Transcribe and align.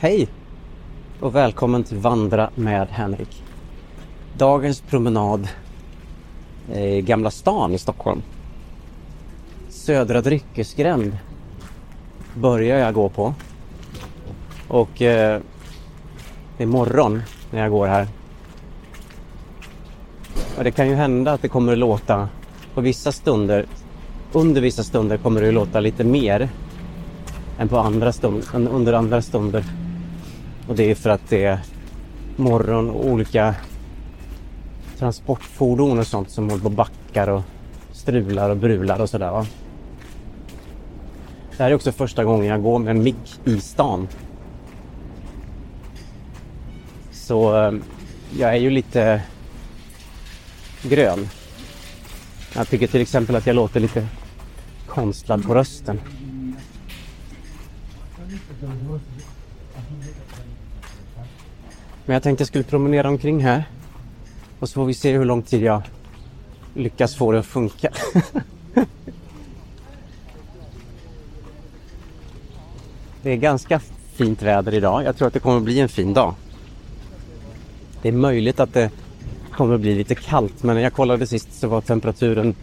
Hej 0.00 0.28
och 1.20 1.34
välkommen 1.34 1.84
till 1.84 1.96
Vandra 1.96 2.50
med 2.54 2.88
Henrik. 2.88 3.44
Dagens 4.36 4.80
promenad 4.80 5.48
i 6.74 7.00
Gamla 7.00 7.30
stan 7.30 7.74
i 7.74 7.78
Stockholm. 7.78 8.22
Södra 9.68 10.20
dryckesgränd 10.20 11.18
börjar 12.34 12.78
jag 12.78 12.94
gå 12.94 13.08
på. 13.08 13.34
Och 14.68 15.02
eh, 15.02 15.40
det 16.56 16.62
är 16.62 16.66
morgon 16.66 17.22
när 17.50 17.60
jag 17.60 17.70
går 17.70 17.86
här. 17.86 18.08
Och 20.58 20.64
det 20.64 20.70
kan 20.70 20.88
ju 20.88 20.94
hända 20.94 21.32
att 21.32 21.42
det 21.42 21.48
kommer 21.48 21.72
att 21.72 21.78
låta 21.78 22.28
på 22.74 22.80
vissa 22.80 23.12
stunder, 23.12 23.66
under 24.32 24.60
vissa 24.60 24.82
stunder 24.82 25.16
kommer 25.16 25.40
det 25.40 25.48
att 25.48 25.54
låta 25.54 25.80
lite 25.80 26.04
mer 26.04 26.48
än 27.58 27.68
på 27.68 27.78
andra 27.78 28.12
stunder, 28.12 28.54
än 28.54 28.68
under 28.68 28.92
andra 28.92 29.22
stunder. 29.22 29.64
Och 30.68 30.76
det 30.76 30.90
är 30.90 30.94
för 30.94 31.10
att 31.10 31.28
det 31.28 31.44
är 31.44 31.58
morgon 32.36 32.90
och 32.90 33.06
olika 33.06 33.54
transportfordon 34.98 35.98
och 35.98 36.06
sånt 36.06 36.30
som 36.30 36.50
håller 36.50 36.62
på 36.62 36.68
och 36.68 36.74
backar 36.74 37.28
och 37.28 37.42
strular 37.92 38.50
och 38.50 38.56
brular 38.56 39.00
och 39.00 39.10
sådär. 39.10 39.30
Va? 39.30 39.46
Det 41.56 41.62
här 41.62 41.70
är 41.70 41.74
också 41.74 41.92
första 41.92 42.24
gången 42.24 42.46
jag 42.46 42.62
går 42.62 42.78
med 42.78 42.90
en 42.90 43.02
mick 43.02 43.40
i 43.44 43.60
stan. 43.60 44.08
Så 47.12 47.66
eh, 47.66 47.72
jag 48.38 48.50
är 48.50 48.58
ju 48.58 48.70
lite 48.70 49.22
grön. 50.82 51.28
Jag 52.54 52.68
tycker 52.68 52.86
till 52.86 53.00
exempel 53.00 53.36
att 53.36 53.46
jag 53.46 53.56
låter 53.56 53.80
lite 53.80 54.06
konstlad 54.86 55.44
på 55.44 55.54
rösten. 55.54 56.00
Men 62.08 62.14
jag 62.14 62.22
tänkte 62.22 62.42
jag 62.42 62.48
skulle 62.48 62.64
promenera 62.64 63.08
omkring 63.08 63.44
här. 63.44 63.64
Och 64.58 64.68
så 64.68 64.74
får 64.74 64.84
vi 64.84 64.94
se 64.94 65.12
hur 65.12 65.24
lång 65.24 65.42
tid 65.42 65.62
jag 65.62 65.82
lyckas 66.74 67.16
få 67.16 67.32
det 67.32 67.38
att 67.38 67.46
funka. 67.46 67.92
det 73.22 73.32
är 73.32 73.36
ganska 73.36 73.80
fint 74.12 74.42
väder 74.42 74.74
idag. 74.74 75.04
Jag 75.04 75.16
tror 75.16 75.28
att 75.28 75.34
det 75.34 75.40
kommer 75.40 75.60
bli 75.60 75.80
en 75.80 75.88
fin 75.88 76.14
dag. 76.14 76.34
Det 78.02 78.08
är 78.08 78.12
möjligt 78.12 78.60
att 78.60 78.74
det 78.74 78.90
kommer 79.52 79.78
bli 79.78 79.94
lite 79.94 80.14
kallt 80.14 80.62
men 80.62 80.76
när 80.76 80.82
jag 80.82 80.92
kollade 80.92 81.26
sist 81.26 81.52
så 81.52 81.68
var 81.68 81.80
temperaturen 81.80 82.54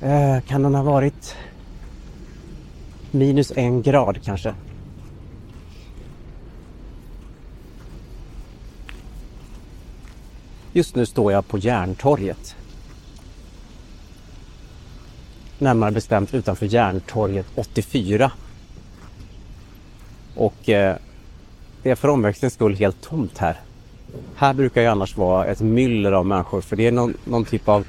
eh, 0.00 0.40
kan 0.40 0.62
den 0.62 0.74
ha 0.74 0.82
varit 0.82 1.36
minus 3.10 3.52
en 3.56 3.82
grad 3.82 4.18
kanske. 4.24 4.54
Just 10.76 10.94
nu 10.94 11.06
står 11.06 11.32
jag 11.32 11.48
på 11.48 11.58
Järntorget. 11.58 12.56
Närmare 15.58 15.90
bestämt 15.90 16.34
utanför 16.34 16.66
Järntorget 16.66 17.46
84. 17.54 18.32
Och 20.34 20.68
eh, 20.68 20.96
det 21.82 21.90
är 21.90 21.94
för 21.94 22.08
omväxlings 22.08 22.54
skull 22.54 22.74
helt 22.74 23.00
tomt 23.00 23.38
här. 23.38 23.60
Här 24.36 24.54
brukar 24.54 24.82
ju 24.82 24.86
annars 24.88 25.16
vara 25.16 25.46
ett 25.46 25.60
myller 25.60 26.12
av 26.12 26.26
människor 26.26 26.60
för 26.60 26.76
det 26.76 26.86
är 26.86 26.92
någon, 26.92 27.14
någon 27.24 27.44
typ 27.44 27.68
av 27.68 27.86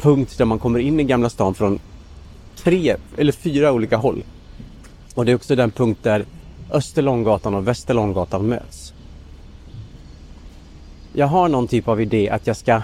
punkt 0.00 0.38
där 0.38 0.44
man 0.44 0.58
kommer 0.58 0.78
in 0.78 1.00
i 1.00 1.04
Gamla 1.04 1.30
stan 1.30 1.54
från 1.54 1.78
tre 2.56 2.96
eller 3.16 3.32
fyra 3.32 3.72
olika 3.72 3.96
håll. 3.96 4.24
Och 5.14 5.24
det 5.24 5.32
är 5.32 5.36
också 5.36 5.56
den 5.56 5.70
punkt 5.70 6.00
där 6.02 6.24
Österlånggatan 6.70 7.54
och 7.54 7.68
Västerlånggatan 7.68 8.48
möts. 8.48 8.91
Jag 11.12 11.26
har 11.26 11.48
någon 11.48 11.68
typ 11.68 11.88
av 11.88 12.00
idé 12.00 12.30
att 12.30 12.46
jag 12.46 12.56
ska... 12.56 12.82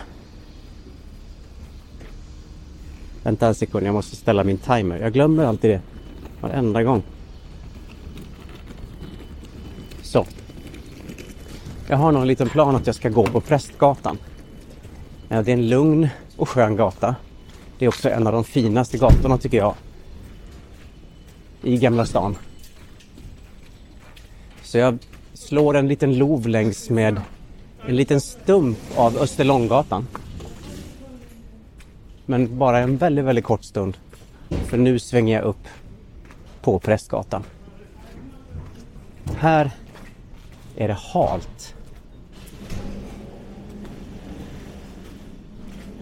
Vänta 3.23 3.47
en 3.47 3.55
sekund, 3.55 3.87
jag 3.87 3.95
måste 3.95 4.17
ställa 4.17 4.45
min 4.45 4.59
timer. 4.59 4.99
Jag 4.99 5.13
glömmer 5.13 5.45
alltid 5.45 5.71
det. 5.71 5.81
Varenda 6.41 6.83
gång. 6.83 7.03
Så. 10.03 10.27
Jag 11.89 11.97
har 11.97 12.13
någon 12.13 12.27
liten 12.27 12.49
plan 12.49 12.77
att 12.77 12.87
jag 12.87 12.95
ska 12.95 13.09
gå 13.09 13.27
på 13.27 13.41
Prästgatan. 13.41 14.19
Det 15.29 15.35
är 15.35 15.49
en 15.49 15.69
lugn 15.69 16.09
och 16.37 16.49
skön 16.49 16.77
gata. 16.77 17.17
Det 17.79 17.85
är 17.85 17.89
också 17.89 18.11
en 18.11 18.27
av 18.27 18.33
de 18.33 18.45
finaste 18.45 18.99
gatorna 18.99 19.39
tycker 19.39 19.59
jag. 19.59 19.75
I 21.63 21.77
Gamla 21.77 22.07
stan. 22.07 22.37
Så 24.63 24.79
jag 24.79 24.99
slår 25.35 25.77
en 25.77 25.89
liten 25.89 26.19
lov 26.19 26.49
längs 26.49 26.91
med 26.91 27.21
en 27.87 27.97
liten 27.97 28.21
stump 28.21 28.79
av 28.97 29.17
Österlånggatan. 29.17 30.07
Men 32.27 32.59
bara 32.59 32.79
en 32.79 32.97
väldigt, 32.97 33.25
väldigt 33.25 33.45
kort 33.45 33.65
stund. 33.65 33.97
För 34.49 34.77
nu 34.77 34.99
svänger 34.99 35.37
jag 35.37 35.45
upp 35.45 35.69
på 36.63 36.79
Prästgatan. 36.79 37.43
Här 39.37 39.71
är 40.77 40.89
det 40.89 40.99
halt. 41.13 41.75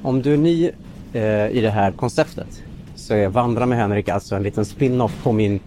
Om 0.02 0.22
du 0.22 0.32
är 0.32 0.38
ny 0.38 0.70
eh, 1.12 1.48
i 1.48 1.60
det 1.60 1.70
här 1.70 1.92
konceptet 1.92 2.62
så 2.94 3.14
är 3.14 3.28
Vandra 3.28 3.66
med 3.66 3.78
Henrik 3.78 4.08
alltså 4.08 4.36
en 4.36 4.42
liten 4.42 4.64
spin-off 4.64 5.22
på 5.22 5.32
min 5.32 5.60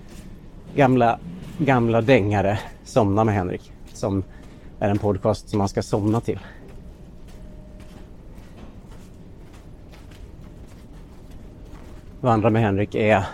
gamla, 0.76 1.20
gamla 1.58 2.02
dängare 2.02 2.59
Somna 2.84 3.24
med 3.24 3.36
Henrik. 3.36 3.72
Som 3.94 4.24
är 4.79 4.90
en 4.90 4.97
podcast 4.97 5.50
som 5.50 5.59
man 5.59 5.69
ska 5.69 5.81
somna 5.81 6.22
till. 6.22 6.40
Vandra 12.22 12.50
med 12.50 12.62
Henrik 12.62 12.95
är 12.95 13.25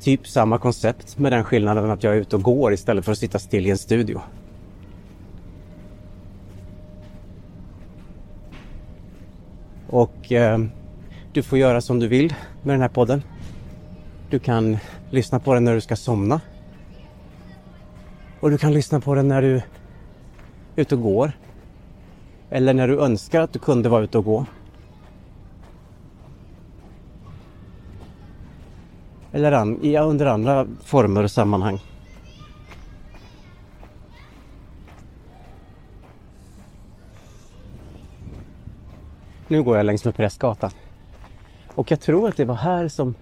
typ 0.00 0.28
samma 0.28 0.58
koncept 0.58 1.18
med 1.18 1.32
den 1.32 1.44
skillnaden 1.44 1.90
att 1.90 2.02
jag 2.02 2.14
är 2.14 2.20
ute 2.20 2.36
och 2.36 2.42
går 2.42 2.72
istället 2.72 3.04
för 3.04 3.12
att 3.12 3.18
sitta 3.18 3.38
still 3.38 3.66
i 3.66 3.70
en 3.70 3.78
studio. 3.78 4.20
Och 9.86 10.32
eh, 10.32 10.58
du 11.32 11.42
får 11.42 11.58
göra 11.58 11.80
som 11.80 11.98
du 11.98 12.08
vill 12.08 12.34
med 12.62 12.74
den 12.74 12.80
här 12.80 12.88
podden. 12.88 13.22
Du 14.30 14.38
kan 14.38 14.78
lyssna 15.10 15.40
på 15.40 15.54
den 15.54 15.64
när 15.64 15.74
du 15.74 15.80
ska 15.80 15.96
somna. 15.96 16.40
Och 18.40 18.50
du 18.50 18.58
kan 18.58 18.72
lyssna 18.72 19.00
på 19.00 19.14
den 19.14 19.28
när 19.28 19.42
du 19.42 19.62
ute 20.80 20.94
och 20.94 21.02
går. 21.02 21.32
Eller 22.50 22.74
när 22.74 22.88
du 22.88 23.00
önskar 23.00 23.40
att 23.40 23.52
du 23.52 23.58
kunde 23.58 23.88
vara 23.88 24.02
ute 24.02 24.18
och 24.18 24.24
gå. 24.24 24.46
Eller 29.32 29.52
an, 29.52 29.78
ja, 29.82 30.00
under 30.00 30.26
andra 30.26 30.66
former 30.84 31.22
och 31.22 31.30
sammanhang. 31.30 31.80
Nu 39.48 39.62
går 39.62 39.76
jag 39.76 39.86
längs 39.86 40.04
med 40.04 40.14
Prästgatan. 40.14 40.70
Och 41.74 41.90
jag 41.90 42.00
tror 42.00 42.28
att 42.28 42.36
det 42.36 42.44
var 42.44 42.54
här 42.54 42.88
som 42.88 43.14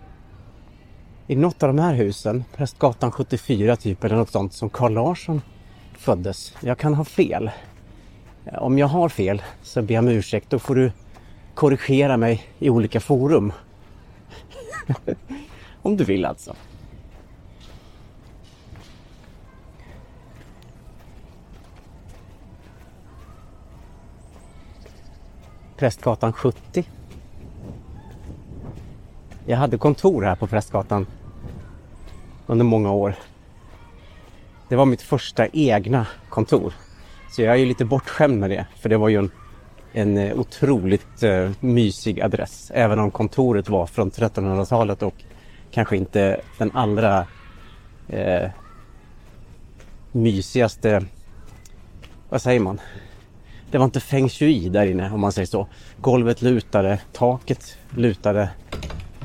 i 1.27 1.37
något 1.37 1.63
av 1.63 1.69
de 1.69 1.83
här 1.83 1.95
husen, 1.95 2.45
Prästgatan 2.57 3.13
74 3.13 3.77
typ 3.77 4.05
eller 4.05 4.17
något 4.17 4.31
sånt, 4.31 4.53
som 4.53 4.71
Carl 4.71 4.93
Larsson 4.93 5.41
föddes. 5.99 6.55
Jag 6.61 6.79
kan 6.79 6.95
ha 6.95 7.05
fel. 7.05 7.51
Om 8.53 8.79
jag 8.79 8.87
har 8.87 9.09
fel 9.09 9.43
så 9.63 9.83
ber 9.83 9.95
jag 9.95 10.05
om 10.05 10.09
ursäkt. 10.09 10.51
Då 10.51 10.59
får 10.59 10.75
du 10.75 10.93
korrigera 11.55 12.17
mig 12.17 12.47
i 12.59 12.71
olika 12.71 13.01
forum. 13.01 13.53
om 15.83 15.97
du 15.97 16.05
vill 16.05 16.25
alltså. 16.25 16.55
Prästgatan 25.77 26.33
70. 26.33 26.85
Jag 29.47 29.57
hade 29.57 29.79
kontor 29.79 30.23
här 30.23 30.37
på 30.37 30.47
Prästgatan 30.47 31.07
under 32.47 32.65
många 32.65 32.93
år. 32.93 33.15
Det 34.69 34.77
var 34.77 34.87
mitt 34.87 35.03
första 35.03 35.47
egna 35.47 36.07
kontor. 36.29 36.73
Så 37.31 37.43
jag 37.43 37.55
är 37.55 37.59
ju 37.59 37.67
lite 37.67 37.85
bortskämd 37.85 38.41
med 38.41 38.51
det, 38.51 38.67
för 38.81 38.89
det 38.89 38.97
var 38.97 39.09
ju 39.09 39.19
en, 39.19 39.31
en 39.93 40.17
eh, 40.19 40.39
otroligt 40.39 41.23
uh, 41.23 41.51
mysig 41.61 42.21
adress. 42.21 42.73
Även 42.75 42.99
om 42.99 43.11
kontoret 43.11 43.69
var 43.69 43.87
från 43.87 44.11
1300-talet 44.11 45.03
och 45.03 45.15
kanske 45.71 45.97
inte 45.97 46.41
den 46.59 46.71
allra 46.75 47.27
uh, 48.13 48.49
mysigaste, 50.13 51.05
vad 52.29 52.43
säger 52.43 52.61
man? 52.61 52.81
Det 53.71 53.79
var 53.79 53.85
inte 53.85 54.01
feng 54.01 54.29
shui 54.29 54.69
där 54.69 54.87
inne 54.87 55.11
om 55.11 55.21
man 55.21 55.33
säger 55.33 55.47
så. 55.47 55.67
Golvet 56.01 56.43
lutade, 56.43 57.01
taket 57.13 57.79
lutade, 57.91 58.51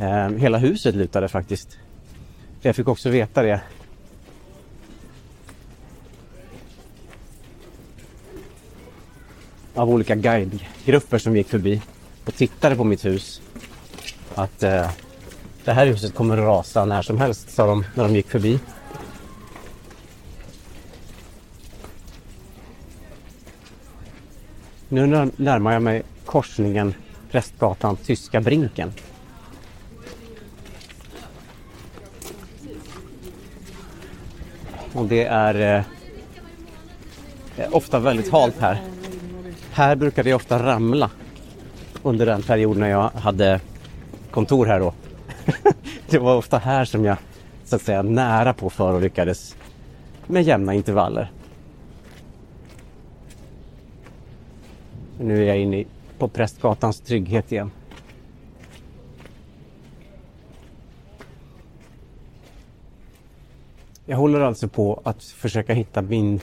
eh, 0.01 0.29
hela 0.29 0.57
huset 0.57 0.95
lutade 0.95 1.27
faktiskt. 1.27 1.77
Jag 2.61 2.75
fick 2.75 2.87
också 2.87 3.09
veta 3.09 3.41
det 3.41 3.61
av 9.75 9.89
olika 9.89 10.15
guidegrupper 10.15 11.17
som 11.17 11.35
gick 11.35 11.49
förbi 11.49 11.81
och 12.25 12.33
tittade 12.33 12.75
på 12.75 12.83
mitt 12.83 13.05
hus. 13.05 13.41
Att 14.35 14.63
eh, 14.63 14.89
det 15.65 15.73
här 15.73 15.85
huset 15.85 16.15
kommer 16.15 16.37
att 16.37 16.43
rasa 16.43 16.85
när 16.85 17.01
som 17.01 17.17
helst, 17.17 17.49
sa 17.49 17.67
de 17.67 17.85
när 17.95 18.03
de 18.03 18.15
gick 18.15 18.29
förbi. 18.29 18.59
Nu 24.89 25.31
närmar 25.35 25.73
jag 25.73 25.81
mig 25.81 26.03
korsningen 26.25 26.93
Prästgatan 27.31 27.95
Tyska 27.95 28.41
Brinken. 28.41 28.91
Och 34.93 35.05
det 35.05 35.23
är 35.23 35.85
eh, 37.57 37.67
ofta 37.71 37.99
väldigt 37.99 38.31
halt 38.31 38.55
här. 38.59 38.81
Här 39.75 39.95
brukade 39.95 40.29
jag 40.29 40.35
ofta 40.35 40.65
ramla 40.65 41.11
under 42.03 42.25
den 42.25 42.41
perioden 42.41 42.79
när 42.79 42.89
jag 42.89 43.09
hade 43.09 43.61
kontor 44.31 44.65
här 44.65 44.79
då. 44.79 44.93
det 46.09 46.19
var 46.19 46.35
ofta 46.35 46.57
här 46.57 46.85
som 46.85 47.05
jag 47.05 47.17
så 47.63 47.75
att 47.75 47.81
säga 47.81 48.01
nära 48.01 48.53
på 48.53 48.69
förolyckades 48.69 49.55
med 50.27 50.43
jämna 50.43 50.73
intervaller. 50.73 51.31
Nu 55.19 55.43
är 55.43 55.47
jag 55.47 55.57
inne 55.57 55.83
på 56.17 56.27
Prästgatans 56.27 56.99
trygghet 56.99 57.51
igen. 57.51 57.71
Jag 64.05 64.17
håller 64.17 64.39
alltså 64.39 64.67
på 64.67 65.01
att 65.03 65.23
försöka 65.23 65.73
hitta 65.73 66.01
min 66.01 66.39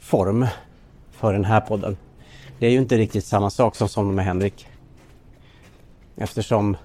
form 0.00 0.46
för 1.10 1.32
den 1.32 1.44
här 1.44 1.60
podden. 1.60 1.96
Det 2.58 2.66
är 2.66 2.70
ju 2.70 2.78
inte 2.78 2.98
riktigt 2.98 3.24
samma 3.24 3.50
sak 3.50 3.76
som 3.76 3.88
Somna 3.88 4.12
med 4.12 4.24
Henrik. 4.24 4.68
Eftersom 6.16 6.76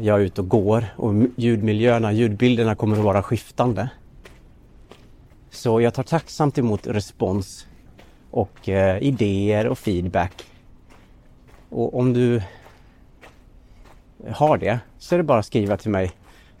jag 0.00 0.20
är 0.20 0.24
ute 0.24 0.40
och 0.40 0.48
går 0.48 0.84
och 0.96 1.14
ljudmiljöerna, 1.36 2.12
ljudbilderna 2.12 2.74
kommer 2.74 2.96
att 2.96 3.04
vara 3.04 3.22
skiftande. 3.22 3.88
Så 5.50 5.80
jag 5.80 5.94
tar 5.94 6.02
tacksamt 6.02 6.58
emot 6.58 6.86
respons 6.86 7.66
och 8.30 8.68
eh, 8.68 9.02
idéer 9.02 9.66
och 9.66 9.78
feedback. 9.78 10.44
Och 11.68 11.98
om 11.98 12.12
du 12.12 12.42
har 14.30 14.58
det 14.58 14.78
så 14.98 15.14
är 15.14 15.16
det 15.18 15.24
bara 15.24 15.38
att 15.38 15.46
skriva 15.46 15.76
till 15.76 15.90
mig 15.90 16.12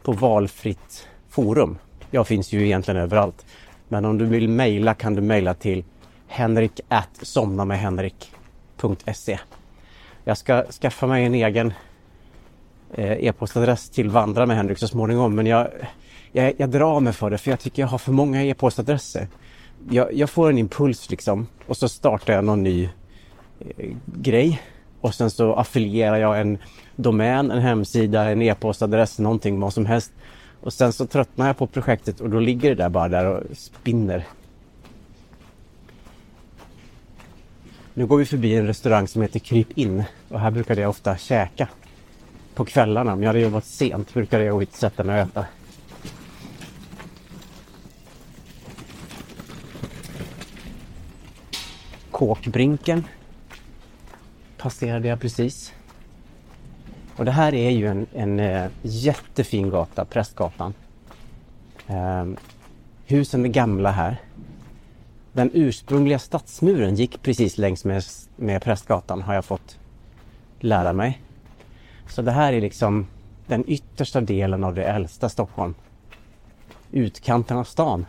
på 0.02 0.12
valfritt 0.12 1.08
forum. 1.28 1.78
Jag 2.10 2.26
finns 2.26 2.52
ju 2.52 2.64
egentligen 2.66 3.00
överallt. 3.00 3.46
Men 3.88 4.04
om 4.04 4.18
du 4.18 4.24
vill 4.24 4.48
mejla 4.48 4.94
kan 4.94 5.14
du 5.14 5.20
mejla 5.20 5.54
till 5.54 5.84
henrik 6.34 6.80
somnamedhenrik.se 7.22 9.38
Jag 10.24 10.38
ska 10.38 10.64
skaffa 10.64 11.06
mig 11.06 11.24
en 11.24 11.34
egen 11.34 11.72
eh, 12.94 13.12
e-postadress 13.12 13.90
till 13.90 14.10
Vandra 14.10 14.46
med 14.46 14.56
Henrik 14.56 14.78
så 14.78 14.88
småningom 14.88 15.34
men 15.34 15.46
jag, 15.46 15.68
jag, 16.32 16.52
jag 16.56 16.70
drar 16.70 17.00
mig 17.00 17.12
för 17.12 17.30
det 17.30 17.38
för 17.38 17.50
jag 17.50 17.60
tycker 17.60 17.82
jag 17.82 17.88
har 17.88 17.98
för 17.98 18.12
många 18.12 18.44
e-postadresser 18.44 19.28
jag, 19.90 20.14
jag, 20.14 20.30
får 20.30 20.50
en 20.50 20.58
impuls 20.58 21.10
liksom 21.10 21.46
och 21.66 21.76
så 21.76 21.88
startar 21.88 22.32
jag 22.32 22.44
någon 22.44 22.62
ny 22.62 22.88
eh, 23.60 23.96
grej 24.06 24.62
och 25.00 25.14
sen 25.14 25.30
så 25.30 25.54
affilierar 25.54 26.16
jag 26.16 26.40
en 26.40 26.58
domän, 26.96 27.50
en 27.50 27.62
hemsida, 27.62 28.30
en 28.30 28.42
e-postadress, 28.42 29.18
någonting, 29.18 29.60
vad 29.60 29.72
som 29.72 29.86
helst. 29.86 30.12
Och 30.60 30.72
sen 30.72 30.92
så 30.92 31.06
tröttnar 31.06 31.46
jag 31.46 31.58
på 31.58 31.66
projektet 31.66 32.20
och 32.20 32.30
då 32.30 32.40
ligger 32.40 32.68
det 32.68 32.82
där 32.82 32.88
bara 32.88 33.08
där 33.08 33.26
och 33.26 33.56
spinner. 33.56 34.24
Nu 37.96 38.06
går 38.06 38.16
vi 38.16 38.24
förbi 38.26 38.56
en 38.56 38.66
restaurang 38.66 39.08
som 39.08 39.22
heter 39.22 39.38
Kryp 39.38 39.78
In 39.78 40.04
och 40.28 40.40
här 40.40 40.50
brukade 40.50 40.80
jag 40.80 40.90
ofta 40.90 41.16
käka. 41.16 41.68
På 42.54 42.64
kvällarna, 42.64 43.12
om 43.12 43.22
jag 43.22 43.28
hade 43.28 43.40
jobbat 43.40 43.64
sent 43.64 44.14
brukade 44.14 44.44
jag 44.44 44.54
gå 44.54 44.60
hit 44.60 44.68
och 44.68 44.76
sätta 44.76 45.04
mig 45.04 45.22
och 45.22 45.28
äta. 45.28 45.46
Kåkbrinken 52.10 53.04
passerade 54.56 55.08
jag 55.08 55.20
precis. 55.20 55.72
Och 57.16 57.24
det 57.24 57.32
här 57.32 57.54
är 57.54 57.70
ju 57.70 57.86
en, 57.86 58.06
en 58.12 58.40
eh, 58.40 58.70
jättefin 58.82 59.70
gata, 59.70 60.04
Prästgatan. 60.04 60.74
Uh, 61.90 62.34
husen 63.06 63.44
är 63.44 63.48
gamla 63.48 63.90
här. 63.90 64.20
Den 65.34 65.50
ursprungliga 65.54 66.18
stadsmuren 66.18 66.94
gick 66.94 67.22
precis 67.22 67.58
längs 67.58 67.84
med, 67.84 68.02
med 68.36 68.62
Prästgatan 68.62 69.22
har 69.22 69.34
jag 69.34 69.44
fått 69.44 69.78
lära 70.60 70.92
mig. 70.92 71.22
Så 72.08 72.22
det 72.22 72.30
här 72.30 72.52
är 72.52 72.60
liksom 72.60 73.06
den 73.46 73.64
yttersta 73.66 74.20
delen 74.20 74.64
av 74.64 74.74
det 74.74 74.84
äldsta 74.84 75.28
Stockholm. 75.28 75.74
Utkanten 76.90 77.56
av 77.56 77.64
stan. 77.64 78.06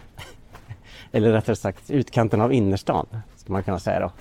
Eller 1.12 1.32
rättare 1.32 1.56
sagt 1.56 1.92
utkanten 1.92 2.42
av 2.42 2.54
innerstan, 2.54 3.08
ska 3.36 3.54
man 3.54 3.64
kunna 3.64 3.80
säga 3.80 4.00
då. 4.00 4.12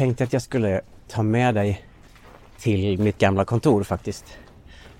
Tänkte 0.00 0.24
att 0.24 0.32
jag 0.32 0.42
skulle 0.42 0.80
ta 1.08 1.22
med 1.22 1.54
dig 1.54 1.84
till 2.58 2.98
mitt 2.98 3.18
gamla 3.18 3.44
kontor 3.44 3.82
faktiskt. 3.82 4.24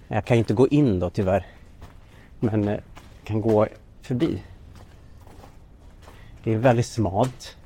Jag 0.09 0.25
kan 0.25 0.37
inte 0.37 0.54
gå 0.54 0.69
in 0.69 1.00
då 1.00 1.11
tyvärr. 1.11 1.47
Men 2.40 2.69
eh, 2.69 2.75
jag 2.75 2.83
kan 3.25 3.40
gå 3.40 3.66
förbi. 4.02 4.42
Det 6.45 6.52
är 6.52 6.59
väldigt 6.59 6.87
smalt. 6.87 7.57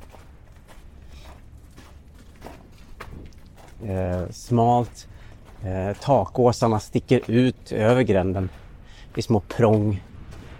Eh, 3.85 4.29
smalt. 4.31 5.09
Eh, 5.65 5.97
takåsarna 6.01 6.81
sticker 6.81 7.31
ut 7.31 7.73
över 7.73 8.03
gränden 8.03 8.49
i 9.17 9.23
små 9.23 9.41
prång 9.41 10.03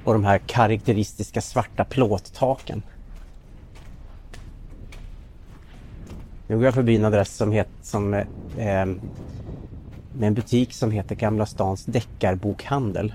och 0.05 0.13
de 0.13 0.25
här 0.25 0.39
karaktäristiska 0.39 1.41
svarta 1.41 1.85
plåttaken. 1.85 2.83
Nu 6.47 6.57
går 6.57 6.65
jag 6.65 6.75
förbi 6.75 6.97
en 6.97 7.05
adress 7.05 7.37
som 7.37 7.53
heter 7.53 7.73
som, 7.83 8.15
eh, 8.15 8.27
eh, 8.57 8.87
med 10.13 10.27
en 10.27 10.35
butik 10.35 10.73
som 10.73 10.91
heter 10.91 11.15
Gamla 11.15 11.47
stans 11.47 11.85
deckarbokhandel. 11.85 13.15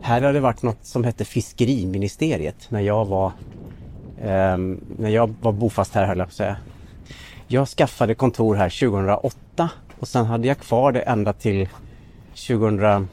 Här 0.00 0.22
har 0.22 0.32
det 0.32 0.40
varit 0.40 0.62
något 0.62 0.84
som 0.84 1.04
hette 1.04 1.24
Fiskeriministeriet 1.24 2.70
när 2.70 2.80
jag 2.80 3.04
var 3.04 3.26
eh, 4.20 4.56
när 4.98 5.08
jag 5.08 5.34
var 5.40 5.52
bofast 5.52 5.94
här 5.94 6.06
höll 6.06 6.18
jag 6.18 6.26
på 6.26 6.30
att 6.30 6.36
säga. 6.36 6.56
Jag 7.46 7.68
skaffade 7.68 8.14
kontor 8.14 8.54
här 8.54 8.80
2008 8.80 9.70
och 9.98 10.08
sen 10.08 10.26
hade 10.26 10.48
jag 10.48 10.58
kvar 10.58 10.92
det 10.92 11.00
ända 11.00 11.32
till 11.32 11.68
2000 12.46 13.08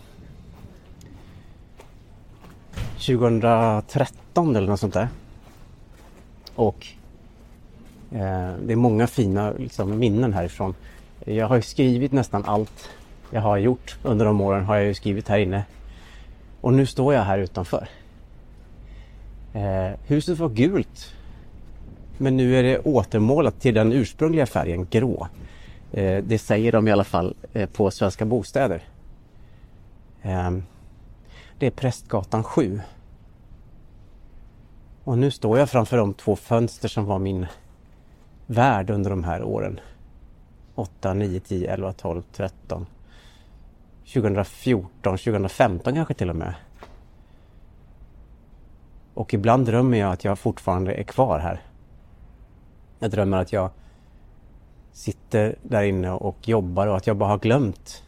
2013 2.99 4.55
eller 4.55 4.67
något 4.67 4.79
sånt 4.79 4.93
där. 4.93 5.09
Och 6.55 6.87
Eh, 8.11 8.53
det 8.65 8.73
är 8.73 8.75
många 8.75 9.07
fina 9.07 9.51
liksom, 9.51 9.99
minnen 9.99 10.33
härifrån. 10.33 10.75
Jag 11.25 11.47
har 11.47 11.61
skrivit 11.61 12.11
nästan 12.11 12.45
allt 12.45 12.89
jag 13.31 13.41
har 13.41 13.57
gjort 13.57 13.97
under 14.03 14.25
de 14.25 14.41
åren 14.41 14.65
har 14.65 14.75
jag 14.75 14.85
ju 14.85 14.93
skrivit 14.93 15.27
här 15.27 15.39
inne. 15.39 15.63
Och 16.61 16.73
nu 16.73 16.85
står 16.85 17.13
jag 17.13 17.21
här 17.21 17.39
utanför. 17.39 17.87
Eh, 19.53 19.91
huset 20.05 20.39
var 20.39 20.49
gult. 20.49 21.13
Men 22.17 22.37
nu 22.37 22.55
är 22.55 22.63
det 22.63 22.79
återmålat 22.79 23.61
till 23.61 23.73
den 23.73 23.93
ursprungliga 23.93 24.45
färgen 24.45 24.87
grå. 24.89 25.27
Eh, 25.91 26.23
det 26.23 26.39
säger 26.39 26.71
de 26.71 26.87
i 26.87 26.91
alla 26.91 27.03
fall 27.03 27.35
eh, 27.53 27.69
på 27.69 27.91
Svenska 27.91 28.25
Bostäder. 28.25 28.83
Eh, 30.21 30.51
det 31.59 31.67
är 31.67 31.71
Prästgatan 31.71 32.43
7. 32.43 32.81
Och 35.03 35.17
nu 35.17 35.31
står 35.31 35.59
jag 35.59 35.69
framför 35.69 35.97
de 35.97 36.13
två 36.13 36.35
fönster 36.35 36.87
som 36.87 37.05
var 37.05 37.19
min 37.19 37.45
värld 38.49 38.89
under 38.89 39.09
de 39.09 39.23
här 39.23 39.43
åren. 39.43 39.79
8, 40.75 41.13
9, 41.13 41.39
10, 41.39 41.73
11, 41.73 41.93
12, 41.93 42.23
13. 42.33 42.85
2014, 44.13 45.17
2015 45.17 45.95
kanske 45.95 46.13
till 46.13 46.29
och 46.29 46.35
med. 46.35 46.53
Och 49.13 49.33
ibland 49.33 49.65
drömmer 49.65 49.97
jag 49.97 50.11
att 50.11 50.23
jag 50.23 50.39
fortfarande 50.39 50.93
är 50.93 51.03
kvar 51.03 51.39
här. 51.39 51.61
Jag 52.99 53.11
drömmer 53.11 53.37
att 53.37 53.53
jag 53.53 53.69
sitter 54.91 55.55
där 55.63 55.83
inne 55.83 56.11
och 56.11 56.47
jobbar 56.47 56.87
och 56.87 56.97
att 56.97 57.07
jag 57.07 57.17
bara 57.17 57.29
har 57.29 57.39
glömt 57.39 58.03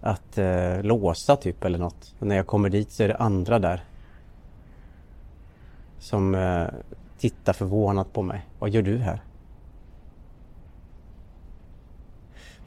att 0.00 0.38
eh, 0.38 0.82
låsa 0.82 1.36
typ 1.36 1.64
eller 1.64 1.78
något. 1.78 2.14
Och 2.18 2.26
när 2.26 2.36
jag 2.36 2.46
kommer 2.46 2.68
dit 2.68 2.90
så 2.92 3.02
är 3.02 3.08
det 3.08 3.16
andra 3.16 3.58
där. 3.58 3.84
Som 5.98 6.34
eh, 6.34 6.66
tittar 7.18 7.52
förvånat 7.52 8.12
på 8.12 8.22
mig. 8.22 8.46
Vad 8.58 8.70
gör 8.70 8.82
du 8.82 8.98
här? 8.98 9.20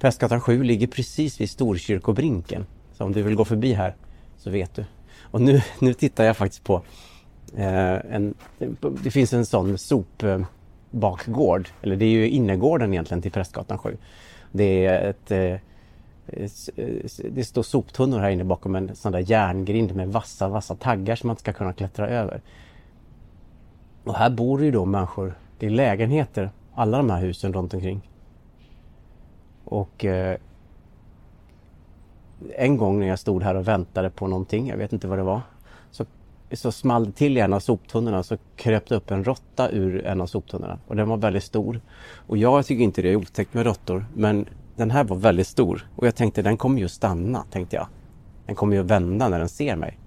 Prästgatan 0.06 0.42
7 0.42 0.64
ligger 0.64 0.88
precis 0.88 1.42
vid 1.42 1.50
Storkyrkobrinken. 1.50 2.66
Så 2.94 3.04
om 3.04 3.12
du 3.12 3.22
vill 3.22 3.36
gå 3.36 3.46
förbi 3.46 3.74
här 3.74 3.96
så 4.38 4.50
vet 4.50 4.76
du. 4.76 4.86
Och 5.22 5.42
nu, 5.42 5.62
nu 5.80 5.94
tittar 5.94 6.24
jag 6.24 6.38
faktiskt 6.38 6.64
på 6.64 6.82
eh, 7.58 7.94
en, 7.94 8.34
det 9.04 9.12
finns 9.12 9.34
en 9.34 9.46
sån 9.46 9.78
sopbakgård, 9.78 11.70
eller 11.82 11.96
det 11.96 12.06
är 12.06 12.10
ju 12.10 12.30
innergården 12.30 12.94
egentligen 12.94 13.22
till 13.22 13.32
Prästgatan 13.32 13.78
7. 13.78 13.98
Det 14.52 14.86
är 14.86 15.10
ett 15.10 15.32
eh, 15.32 15.56
det 17.30 17.44
står 17.44 17.64
soptunnor 17.64 18.20
här 18.20 18.30
inne 18.30 18.44
bakom 18.44 18.76
en 18.76 18.96
sån 18.96 19.12
där 19.12 19.32
järngrind 19.32 19.96
med 19.96 20.10
vassa, 20.10 20.48
vassa 20.48 20.76
taggar 20.76 21.16
som 21.16 21.28
man 21.28 21.38
ska 21.38 21.54
kunna 21.54 21.74
klättra 21.74 22.08
över. 22.08 22.42
Och 24.04 24.16
här 24.16 24.30
bor 24.30 24.64
ju 24.64 24.72
då 24.72 24.86
människor, 24.86 25.38
det 25.60 25.66
är 25.66 25.70
lägenheter, 25.70 26.50
alla 26.74 26.98
de 26.98 27.10
här 27.10 27.22
husen 27.22 27.54
runt 27.54 27.74
omkring. 27.74 28.02
Och 29.66 30.06
eh, 30.06 30.38
en 32.56 32.78
gång 32.78 33.00
när 33.00 33.08
jag 33.08 33.20
stod 33.20 33.44
här 33.44 33.56
och 33.56 33.68
väntade 33.68 34.10
på 34.10 34.28
någonting, 34.28 34.68
jag 34.68 34.78
vet 34.78 34.94
inte 34.94 35.08
vad 35.08 35.20
det 35.20 35.24
var, 35.24 35.42
så, 35.92 36.06
så 36.52 36.72
small 36.72 37.06
det 37.06 37.12
till 37.12 37.38
i 37.38 37.40
en 37.40 37.54
av 37.54 37.60
soptunnorna 37.60 38.24
så 38.24 38.38
kröp 38.56 38.90
det 38.90 38.96
upp 38.96 39.12
en 39.12 39.24
råtta 39.24 39.70
ur 39.70 40.06
en 40.06 40.22
av 40.22 40.28
soptunnorna. 40.28 40.80
Och 40.88 40.96
den 40.96 41.10
var 41.10 41.18
väldigt 41.18 41.44
stor. 41.44 41.82
Och 42.28 42.38
jag 42.38 42.66
tycker 42.66 42.84
inte 42.84 43.02
det 43.02 43.10
är 43.10 43.16
otäckt 43.16 43.54
med 43.54 43.66
råttor, 43.66 44.06
men 44.14 44.46
den 44.76 44.92
här 44.92 45.04
var 45.04 45.18
väldigt 45.18 45.48
stor. 45.48 45.88
Och 45.96 46.08
jag 46.08 46.16
tänkte 46.16 46.42
den 46.42 46.58
kommer 46.58 46.80
ju 46.80 46.88
stanna, 46.88 47.44
tänkte 47.52 47.76
jag. 47.76 47.88
Den 48.46 48.56
kommer 48.56 48.76
ju 48.76 48.84
vända 48.84 49.30
när 49.30 49.40
den 49.40 49.50
ser 49.50 49.76
mig. 49.76 50.00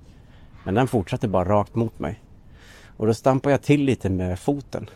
Men 0.65 0.75
den 0.75 0.89
fortsatte 0.89 1.29
bara 1.29 1.49
rakt 1.49 1.75
mot 1.75 1.99
mig. 1.99 2.23
Och 2.97 3.07
då 3.07 3.15
stampade 3.15 3.53
jag 3.53 3.63
till 3.63 3.85
lite 3.85 4.11
med 4.11 4.39
foten. 4.39 4.91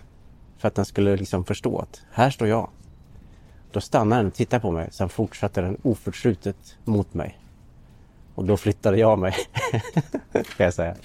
För 0.59 0.69
att 0.69 0.75
den 0.75 0.85
skulle 0.85 1.17
liksom 1.17 1.45
förstå 1.45 1.79
att 1.79 2.03
här 2.13 2.31
står 2.31 2.49
jag. 2.49 2.69
Då 3.73 3.81
stannade 3.81 4.23
den 4.23 4.27
och 4.27 4.35
tittade 4.35 4.61
på 4.61 4.71
mig. 4.71 4.89
Sen 4.93 5.09
fortsatte 5.09 5.61
den 5.61 5.77
oförtrutet 5.83 6.77
mot 6.85 7.15
mig. 7.15 7.39
Och 8.35 8.45
då 8.45 8.57
flyttade 8.57 8.99
jag 8.99 9.19
mig. 9.19 9.35
kan 10.33 10.65
jag 10.65 10.75
säga. 10.75 10.97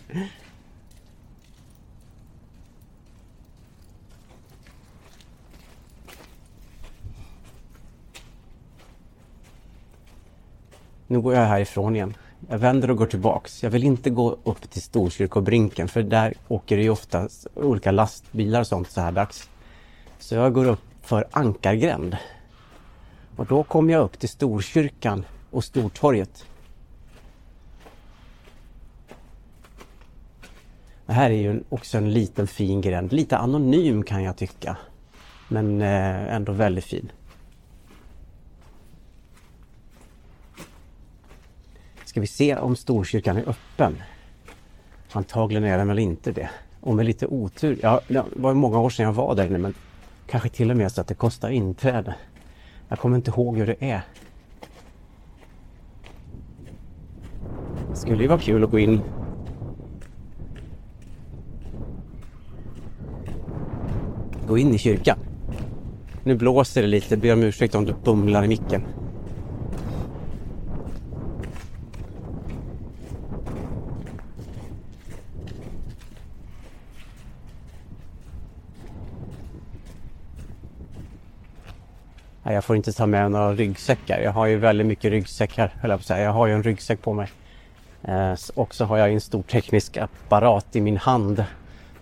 Nu 11.07 11.21
går 11.21 11.33
jag 11.33 11.45
härifrån 11.45 11.95
igen. 11.95 12.13
Jag 12.49 12.57
vänder 12.57 12.91
och 12.91 12.97
går 12.97 13.05
tillbaks. 13.05 13.63
Jag 13.63 13.69
vill 13.69 13.83
inte 13.83 14.09
gå 14.09 14.37
upp 14.43 14.69
till 14.69 14.81
Storkyrkobrinken 14.81 15.87
för 15.87 16.03
där 16.03 16.33
åker 16.47 16.77
det 16.77 16.83
ju 16.83 16.89
ofta 16.89 17.29
olika 17.53 17.91
lastbilar 17.91 18.59
och 18.59 18.67
sånt 18.67 18.89
så 18.89 19.01
här 19.01 19.11
dags. 19.11 19.49
Så 20.19 20.35
jag 20.35 20.53
går 20.53 20.65
upp 20.65 20.81
för 21.01 21.27
Ankargränd. 21.31 22.17
Och 23.37 23.45
då 23.45 23.63
kommer 23.63 23.93
jag 23.93 24.03
upp 24.03 24.19
till 24.19 24.29
Storkyrkan 24.29 25.25
och 25.51 25.63
Stortorget. 25.63 26.45
Det 31.05 31.13
här 31.13 31.29
är 31.29 31.35
ju 31.35 31.63
också 31.69 31.97
en 31.97 32.13
liten 32.13 32.47
fin 32.47 32.81
gränd. 32.81 33.13
Lite 33.13 33.37
anonym 33.37 34.03
kan 34.03 34.23
jag 34.23 34.37
tycka. 34.37 34.77
Men 35.47 35.81
eh, 35.81 36.35
ändå 36.35 36.51
väldigt 36.51 36.85
fin. 36.85 37.11
Ska 42.05 42.21
vi 42.21 42.27
se 42.27 42.55
om 42.57 42.75
Storkyrkan 42.75 43.37
är 43.37 43.49
öppen? 43.49 44.01
Antagligen 45.11 45.63
är 45.63 45.77
den 45.77 45.87
väl 45.87 45.99
inte 45.99 46.31
det. 46.31 46.49
Och 46.81 46.95
med 46.95 47.05
lite 47.05 47.27
otur, 47.27 47.79
ja, 47.81 48.01
det 48.07 48.23
var 48.35 48.53
många 48.53 48.79
år 48.79 48.89
sedan 48.89 49.05
jag 49.05 49.13
var 49.13 49.35
där 49.35 49.45
inne 49.45 49.57
men 49.57 49.73
kanske 50.27 50.49
till 50.49 50.71
och 50.71 50.77
med 50.77 50.91
så 50.91 51.01
att 51.01 51.07
det 51.07 51.15
kostar 51.15 51.49
inträde. 51.49 52.15
Jag 52.89 52.99
kommer 52.99 53.15
inte 53.15 53.31
ihåg 53.31 53.57
hur 53.57 53.65
det 53.65 53.75
är. 53.79 54.01
Det 57.89 57.95
skulle 57.95 58.21
ju 58.21 58.27
vara 58.27 58.39
kul 58.39 58.63
att 58.63 58.71
gå 58.71 58.79
in 58.79 59.01
gå 64.47 64.57
in 64.57 64.73
i 64.73 64.77
kyrkan. 64.77 65.19
Nu 66.23 66.35
blåser 66.35 66.81
det 66.81 66.87
lite, 66.87 67.17
ber 67.17 67.33
om 67.33 67.43
ursäkt 67.43 67.75
om 67.75 67.85
du 67.85 67.93
bumlar 68.03 68.43
i 68.43 68.47
micken. 68.47 68.81
Jag 82.53 82.63
får 82.63 82.75
inte 82.75 82.93
ta 82.93 83.05
med 83.05 83.31
några 83.31 83.53
ryggsäckar. 83.53 84.19
Jag 84.19 84.31
har 84.31 84.45
ju 84.45 84.57
väldigt 84.57 84.87
mycket 84.87 85.11
ryggsäckar, 85.11 85.73
höll 85.81 85.89
jag 85.89 85.99
på 85.99 86.01
att 86.01 86.07
säga. 86.07 86.23
Jag 86.23 86.31
har 86.31 86.47
ju 86.47 86.53
en 86.53 86.63
ryggsäck 86.63 87.01
på 87.01 87.13
mig. 87.13 87.29
Eh, 88.03 88.35
och 88.53 88.75
så 88.75 88.85
har 88.85 88.97
jag 88.97 89.13
en 89.13 89.21
stor 89.21 89.43
teknisk 89.43 89.97
apparat 89.97 90.75
i 90.75 90.81
min 90.81 90.97
hand. 90.97 91.43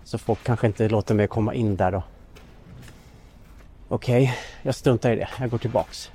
Så 0.04 0.18
folk 0.18 0.44
kanske 0.44 0.68
inte 0.68 0.90
låter 0.90 1.16
mig 1.16 1.28
komma 1.28 1.54
in 1.54 1.75
där 1.75 1.92
då. 1.92 2.04
Okej, 3.88 4.24
okay, 4.24 4.36
jag 4.62 4.75
struntar 4.75 5.12
i 5.12 5.16
det. 5.16 5.30
Jag 5.40 5.50
går 5.50 5.58
tillbaks. 5.58 6.12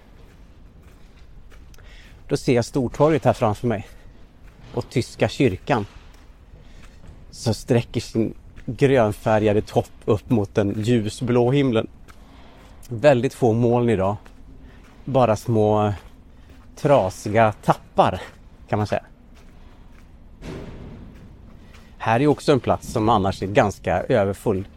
Då 2.29 2.37
ser 2.37 2.55
jag 2.55 2.65
Stortorget 2.65 3.25
här 3.25 3.33
framför 3.33 3.67
mig. 3.67 3.89
Och 4.75 4.91
Tyska 4.91 5.29
kyrkan. 5.29 5.87
Som 7.31 7.55
sträcker 7.55 8.01
sin 8.01 8.35
grönfärgade 8.67 9.63
topp 9.63 9.91
upp 10.05 10.31
mot 10.31 10.55
den 10.55 10.83
ljusblå 10.83 11.51
himlen. 11.51 11.87
Väldigt 12.93 13.35
få 13.35 13.53
moln 13.53 13.91
idag. 13.91 14.17
Bara 15.05 15.37
små 15.37 15.87
eh, 15.87 15.95
trasiga 16.77 17.53
tappar 17.53 18.21
kan 18.69 18.79
man 18.79 18.87
säga. 18.87 19.05
Här 21.99 22.21
är 22.21 22.27
också 22.27 22.53
en 22.53 22.61
plats 22.61 22.93
som 22.93 23.09
annars 23.09 23.43
är 23.43 23.47
ganska 23.47 24.03
överfull. 24.03 24.69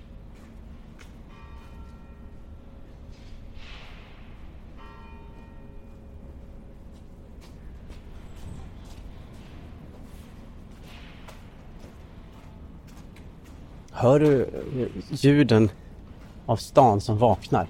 Hör 13.91 14.19
du 14.19 14.43
eh, 14.43 14.87
ljuden 15.09 15.69
av 16.45 16.55
stan 16.55 17.01
som 17.01 17.17
vaknar? 17.17 17.67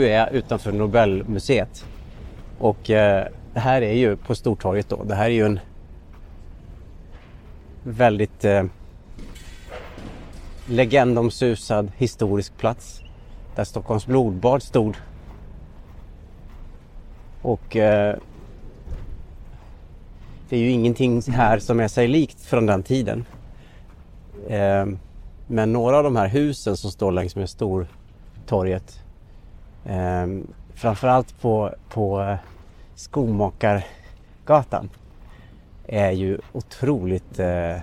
Nu 0.00 0.06
är 0.06 0.18
jag 0.18 0.32
utanför 0.32 0.72
Nobelmuseet. 0.72 1.86
Och 2.58 2.90
eh, 2.90 3.26
det 3.54 3.60
här 3.60 3.82
är 3.82 3.92
ju 3.92 4.16
på 4.16 4.34
Stortorget 4.34 4.88
då. 4.88 5.04
Det 5.04 5.14
här 5.14 5.24
är 5.24 5.34
ju 5.34 5.46
en 5.46 5.60
väldigt 7.82 8.44
eh, 8.44 8.64
legendomsusad 10.66 11.92
historisk 11.96 12.56
plats. 12.56 13.00
Där 13.56 13.64
Stockholms 13.64 14.06
blodbad 14.06 14.62
stod. 14.62 14.96
Och 17.42 17.76
eh, 17.76 18.16
det 20.48 20.56
är 20.56 20.60
ju 20.60 20.70
ingenting 20.70 21.22
här 21.22 21.58
som 21.58 21.80
är 21.80 21.88
sig 21.88 22.08
likt 22.08 22.40
från 22.40 22.66
den 22.66 22.82
tiden. 22.82 23.24
Eh, 24.48 24.86
men 25.46 25.72
några 25.72 25.96
av 25.96 26.04
de 26.04 26.16
här 26.16 26.28
husen 26.28 26.76
som 26.76 26.90
står 26.90 27.12
längs 27.12 27.36
med 27.36 27.50
Stortorget 27.50 29.00
Ehm, 29.84 30.46
framförallt 30.74 31.40
på, 31.40 31.74
på 31.88 32.36
Skomakargatan 32.94 34.90
är 35.86 36.10
ju 36.10 36.38
otroligt 36.52 37.38
eh, 37.38 37.76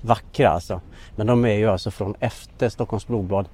vackra 0.00 0.48
alltså. 0.48 0.80
Men 1.16 1.26
de 1.26 1.44
är 1.44 1.54
ju 1.54 1.70
alltså 1.70 1.90
från 1.90 2.14
efter 2.20 2.68
Stockholms 2.68 3.06
blodbad. 3.06 3.48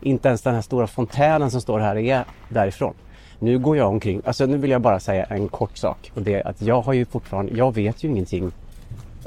Inte 0.00 0.28
ens 0.28 0.42
den 0.42 0.54
här 0.54 0.62
stora 0.62 0.86
fontänen 0.86 1.50
som 1.50 1.60
står 1.60 1.78
här 1.78 1.96
är 1.96 2.24
därifrån. 2.48 2.94
Nu 3.38 3.58
går 3.58 3.76
jag 3.76 3.88
omkring, 3.88 4.22
alltså 4.24 4.46
nu 4.46 4.56
vill 4.56 4.70
jag 4.70 4.80
bara 4.80 5.00
säga 5.00 5.24
en 5.24 5.48
kort 5.48 5.76
sak 5.76 6.12
och 6.14 6.22
det 6.22 6.34
är 6.34 6.48
att 6.48 6.62
jag 6.62 6.80
har 6.80 6.92
ju 6.92 7.04
fortfarande, 7.04 7.52
jag 7.56 7.74
vet 7.74 8.04
ju 8.04 8.08
ingenting 8.08 8.52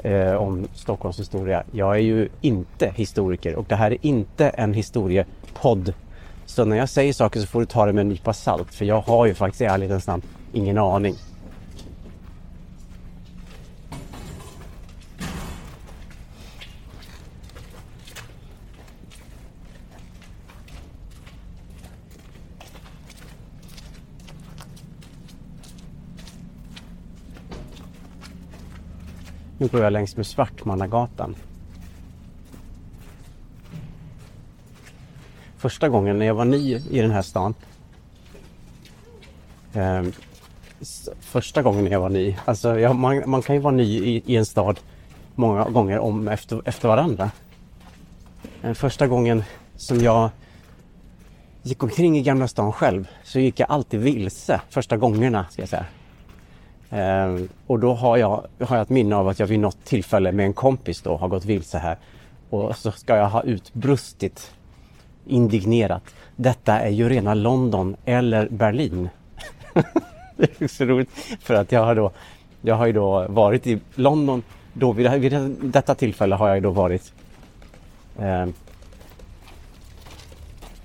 eh, 0.02 0.34
om 0.34 0.68
Stockholms 0.74 1.20
historia. 1.20 1.62
Jag 1.72 1.94
är 1.94 2.00
ju 2.00 2.28
inte 2.40 2.92
historiker 2.96 3.56
och 3.56 3.64
det 3.68 3.76
här 3.76 3.90
är 3.90 3.98
inte 4.00 4.48
en 4.48 4.74
historiepodd. 4.74 5.94
Så 6.48 6.64
när 6.64 6.76
jag 6.76 6.88
säger 6.88 7.12
saker 7.12 7.40
så 7.40 7.46
får 7.46 7.60
du 7.60 7.66
ta 7.66 7.86
det 7.86 7.92
med 7.92 8.00
en 8.00 8.08
nypa 8.08 8.32
salt 8.32 8.74
för 8.74 8.84
jag 8.84 9.00
har 9.00 9.26
ju 9.26 9.34
faktiskt 9.34 9.60
i 9.60 9.64
ärlighetens 9.64 10.06
namn 10.06 10.22
ingen 10.52 10.78
aning. 10.78 11.14
Nu 29.58 29.66
går 29.66 29.82
jag 29.82 29.92
längs 29.92 30.16
med 30.16 30.26
Svartmannagatan. 30.26 31.36
Första 35.58 35.88
gången 35.88 36.18
när 36.18 36.26
jag 36.26 36.34
var 36.34 36.44
ny 36.44 36.74
i 36.90 37.00
den 37.00 37.10
här 37.10 37.22
stan. 37.22 37.54
Eh, 39.72 40.02
första 41.20 41.62
gången 41.62 41.84
när 41.84 41.90
jag 41.90 42.00
var 42.00 42.08
ny. 42.08 42.36
Alltså 42.44 42.78
jag, 42.78 42.96
man, 42.96 43.22
man, 43.26 43.42
kan 43.42 43.54
ju 43.56 43.60
vara 43.60 43.74
ny 43.74 43.98
i, 43.98 44.22
i, 44.26 44.36
en 44.36 44.46
stad 44.46 44.80
många 45.34 45.64
gånger 45.64 45.98
om 45.98 46.28
efter, 46.28 46.62
efter 46.64 46.88
varandra. 46.88 47.30
Den 48.60 48.74
första 48.74 49.06
gången 49.06 49.42
som 49.76 50.00
jag 50.00 50.30
gick 51.62 51.82
omkring 51.82 52.18
i 52.18 52.22
Gamla 52.22 52.48
stan 52.48 52.72
själv 52.72 53.08
så 53.24 53.38
gick 53.38 53.60
jag 53.60 53.70
alltid 53.70 54.00
vilse 54.00 54.60
första 54.70 54.96
gångerna 54.96 55.46
ska 55.50 55.62
jag 55.62 55.68
säga. 55.68 55.86
Eh, 56.90 57.42
och 57.66 57.78
då 57.78 57.94
har 57.94 58.16
jag, 58.16 58.46
har 58.60 58.76
jag 58.76 58.82
ett 58.82 58.88
minne 58.88 59.16
av 59.16 59.28
att 59.28 59.38
jag 59.38 59.46
vid 59.46 59.60
något 59.60 59.84
tillfälle 59.84 60.32
med 60.32 60.46
en 60.46 60.54
kompis 60.54 61.02
då 61.02 61.16
har 61.16 61.28
gått 61.28 61.44
vilse 61.44 61.78
här. 61.78 61.98
Och 62.50 62.76
så 62.76 62.90
ska 62.90 63.16
jag 63.16 63.28
ha 63.28 63.42
utbrustit 63.42 64.52
indignerat. 65.28 66.02
Detta 66.36 66.80
är 66.80 66.90
ju 66.90 67.08
rena 67.08 67.34
London 67.34 67.96
eller 68.04 68.48
Berlin. 68.48 69.08
det 70.36 70.60
är 70.60 70.68
så 70.68 70.84
roligt 70.84 71.10
för 71.40 71.54
att 71.54 71.72
jag 71.72 71.84
har 71.84 71.94
då, 71.94 72.10
jag 72.62 72.74
har 72.74 72.86
ju 72.86 72.92
då 72.92 73.26
varit 73.28 73.66
i 73.66 73.80
London. 73.94 74.42
Då 74.72 74.92
vid, 74.92 75.10
vid 75.10 75.56
detta 75.60 75.94
tillfälle 75.94 76.34
har 76.34 76.48
jag 76.48 76.62
då 76.62 76.70
varit 76.70 77.12
eh, 78.18 78.46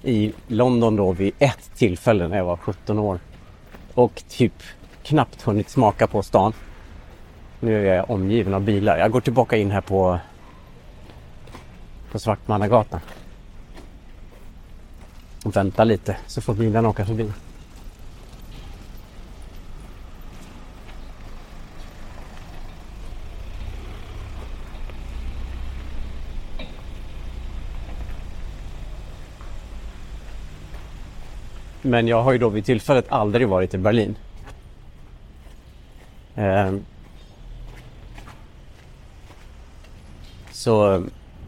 i 0.04 0.34
London 0.48 0.96
då 0.96 1.12
vid 1.12 1.34
ett 1.40 1.72
tillfälle 1.76 2.28
när 2.28 2.38
jag 2.38 2.46
var 2.46 2.58
17 2.58 3.00
år. 3.00 3.20
Och 3.94 4.24
typ 4.30 4.64
knappt 5.04 5.42
hunnit 5.42 5.70
smaka 5.70 6.08
på 6.08 6.24
stan. 6.24 6.54
Nu 7.60 7.90
är 7.90 7.96
jag 7.96 8.10
omgiven 8.10 8.54
av 8.54 8.62
bilar. 8.62 8.98
Jag 8.98 9.12
går 9.12 9.22
tillbaka 9.22 9.58
in 9.58 9.72
här 9.72 9.82
på, 9.82 10.20
på 12.12 12.20
Svartmannagatan. 12.20 13.00
Och 15.44 15.54
lite 15.86 16.18
så 16.28 16.42
får 16.42 16.54
bilen 16.54 16.86
åka 16.86 17.06
förbi. 17.06 17.32
Men 31.82 32.08
jag 32.08 32.24
har 32.24 32.32
ju 32.32 32.38
då 32.38 32.50
vid 32.50 32.66
tillfället 32.66 33.12
aldrig 33.12 33.48
varit 33.48 33.74
i 33.74 33.78
Berlin. 33.78 34.16
Ehm. 36.36 36.86
Så 40.52 41.04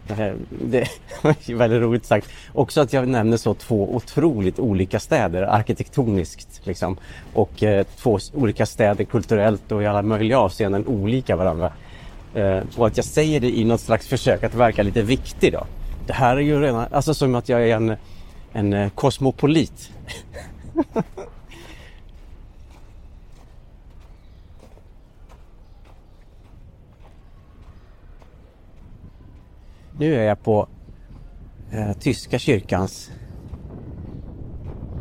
det 0.07 0.81
är 0.81 1.53
väldigt 1.55 1.81
roligt 1.81 2.05
sagt. 2.05 2.29
Också 2.53 2.81
att 2.81 2.93
jag 2.93 3.07
nämner 3.07 3.37
så 3.37 3.53
två 3.53 3.95
otroligt 3.95 4.59
olika 4.59 4.99
städer 4.99 5.43
arkitektoniskt. 5.43 6.61
Liksom. 6.63 6.97
Och 7.33 7.63
eh, 7.63 7.85
två 7.97 8.19
olika 8.33 8.65
städer 8.65 9.03
kulturellt 9.03 9.71
och 9.71 9.83
i 9.83 9.85
alla 9.85 10.01
möjliga 10.01 10.39
avseenden 10.39 10.87
olika 10.87 11.35
varandra. 11.35 11.71
Eh, 12.33 12.59
och 12.77 12.87
att 12.87 12.97
jag 12.97 13.05
säger 13.05 13.39
det 13.39 13.57
i 13.57 13.63
något 13.63 13.81
slags 13.81 14.07
försök 14.07 14.43
att 14.43 14.53
verka 14.53 14.83
lite 14.83 15.01
viktig 15.01 15.53
då. 15.53 15.65
Det 16.07 16.13
här 16.13 16.37
är 16.37 16.41
ju 16.41 16.61
redan, 16.61 16.85
alltså 16.91 17.13
som 17.13 17.35
att 17.35 17.49
jag 17.49 17.69
är 17.69 17.75
en, 17.75 17.95
en 18.53 18.73
eh, 18.73 18.89
kosmopolit. 18.89 19.91
Nu 29.97 30.15
är 30.15 30.23
jag 30.23 30.43
på 30.43 30.67
eh, 31.71 31.93
tyska 31.93 32.39
kyrkans 32.39 33.11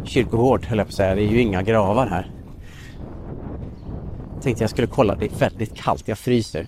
kyrkogård 0.04 0.66
höll 0.66 0.78
jag 0.78 0.87
på 0.87 0.90
att 0.90 0.94
säga. 0.94 1.14
Det 1.14 1.22
är 1.22 1.28
ju 1.28 1.40
inga 1.40 1.62
gravar 1.62 2.07
här. 2.07 2.30
Jag 4.35 4.42
tänkte 4.42 4.62
jag 4.62 4.70
skulle 4.70 4.87
kolla, 4.87 5.14
det 5.14 5.24
är 5.24 5.38
väldigt 5.38 5.74
kallt, 5.74 6.09
jag 6.09 6.18
fryser. 6.18 6.66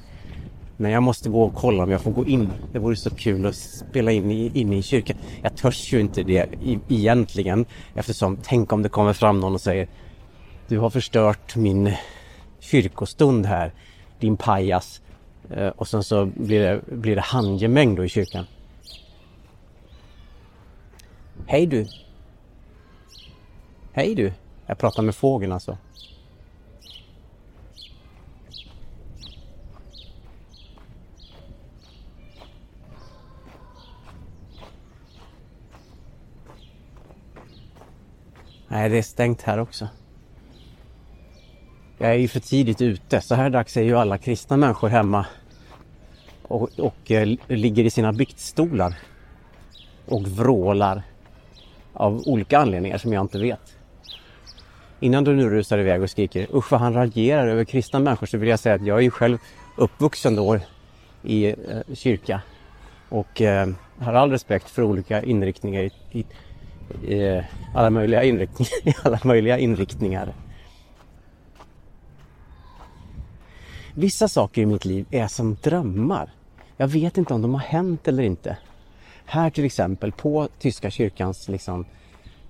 Men 0.77 0.91
jag 0.91 1.03
måste 1.03 1.29
gå 1.29 1.43
och 1.43 1.55
kolla 1.55 1.83
om 1.83 1.91
jag 1.91 2.01
får 2.01 2.11
gå 2.11 2.27
in. 2.27 2.51
Det 2.73 2.79
vore 2.79 2.97
så 2.97 3.11
kul 3.11 3.47
att 3.47 3.55
spela 3.55 4.13
in 4.13 4.31
i, 4.31 4.51
inne 4.55 4.77
i 4.77 4.83
kyrkan. 4.83 5.17
Jag 5.43 5.57
törs 5.57 5.93
ju 5.93 6.01
inte 6.01 6.23
det 6.23 6.49
i, 6.63 6.79
egentligen 6.89 7.67
eftersom 7.95 8.39
tänk 8.43 8.73
om 8.73 8.83
det 8.83 8.89
kommer 8.89 9.13
fram 9.13 9.41
någon 9.41 9.55
och 9.55 9.61
säger 9.61 9.89
Du 10.69 10.79
har 10.79 10.91
förstört 10.91 11.57
min 11.57 11.93
kyrkostund 12.61 13.47
här, 13.47 13.73
din 14.21 14.37
pajas. 14.37 15.01
Eh, 15.51 15.69
och 15.69 15.89
sen 15.89 16.03
så 16.03 16.27
blir 16.27 16.61
det, 16.61 16.81
blir 16.97 17.15
det 17.15 17.23
handgemäng 17.23 17.95
då 17.95 18.05
i 18.05 18.09
kyrkan. 18.09 18.45
Hej 21.47 21.67
du! 21.67 21.87
Hej 23.93 24.15
du! 24.15 24.33
Jag 24.67 24.79
pratar 24.79 25.03
med 25.03 25.15
fågeln 25.15 25.53
alltså. 25.53 25.79
Nej, 38.69 38.89
det 38.89 38.99
är 38.99 39.03
stängt 39.03 39.43
här 39.43 39.59
också. 39.59 39.89
Jag 41.99 42.11
är 42.11 42.15
ju 42.15 42.29
för 42.29 42.41
tidigt 42.41 42.83
ute. 42.83 43.21
Så 43.21 43.35
här 43.35 43.51
dags 43.51 43.77
är 43.77 43.83
ju 43.83 43.99
alla 43.99 44.19
kristna 44.19 44.57
människor 44.57 44.89
hemma 44.89 45.27
och, 46.43 46.71
och 46.79 47.11
eh, 47.11 47.37
ligger 47.47 47.85
i 47.85 47.91
sina 47.91 48.13
biktstolar 48.13 48.95
och 50.07 50.23
vrålar 50.23 51.03
av 51.93 52.23
olika 52.27 52.59
anledningar 52.59 52.99
som 52.99 53.13
jag 53.13 53.25
inte 53.25 53.39
vet. 53.39 53.77
Innan 55.01 55.25
du 55.25 55.37
nu 55.37 55.51
rusar 55.51 55.79
iväg 55.79 56.03
och 56.03 56.11
skriker 56.11 56.47
usch 56.55 56.73
vad 56.73 56.81
han 56.81 56.95
raljerar 56.95 57.47
över 57.47 57.65
kristna 57.65 57.99
människor 57.99 58.27
så 58.27 58.39
vill 58.39 58.49
jag 58.49 58.59
säga 58.59 58.75
att 58.75 58.87
jag 58.87 58.99
är 58.99 59.03
ju 59.03 59.11
själv 59.11 59.39
uppvuxen 59.77 60.37
då 60.37 60.59
i 61.23 61.47
eh, 61.47 61.55
kyrka 61.95 62.41
och 63.09 63.43
eh, 63.43 63.69
har 63.99 64.15
all 64.15 64.31
respekt 64.31 64.71
för 64.71 64.83
olika 64.83 65.23
inriktningar 65.23 65.83
i, 65.83 65.91
i, 66.13 66.25
i 67.15 67.43
alla 67.75 67.91
möjliga 67.91 68.23
inriktningar, 68.23 68.89
i 68.89 68.95
alla 69.05 69.21
möjliga 69.25 69.59
inriktningar. 69.59 70.35
Vissa 73.99 74.29
saker 74.29 74.63
i 74.63 74.67
mitt 74.67 74.85
liv 74.85 75.07
är 75.11 75.27
som 75.27 75.57
drömmar. 75.63 76.31
Jag 76.77 76.89
vet 76.89 77.19
inte 77.19 77.35
om 77.35 77.43
de 77.43 77.55
har 77.55 77.61
hänt 77.61 78.09
eller 78.09 78.23
inte. 78.23 78.57
Här 79.25 79.51
till 79.51 79.65
exempel 79.65 80.13
på 80.13 80.49
Tyska 80.59 80.91
kyrkans 80.91 81.49
liksom, 81.49 81.85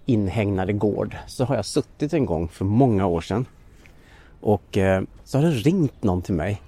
inhägnade 0.07 0.73
gård 0.73 1.17
så 1.27 1.45
har 1.45 1.57
jag 1.57 1.65
suttit 1.65 2.13
en 2.13 2.27
gång 2.27 2.49
för 2.49 2.65
många 2.65 3.07
år 3.07 3.21
sedan. 3.21 3.47
Och 4.41 4.77
eh, 4.77 5.03
så 5.25 5.39
har 5.39 5.45
det 5.45 5.51
ringt 5.51 6.03
någon 6.03 6.23
till 6.23 6.35
mig 6.35 6.63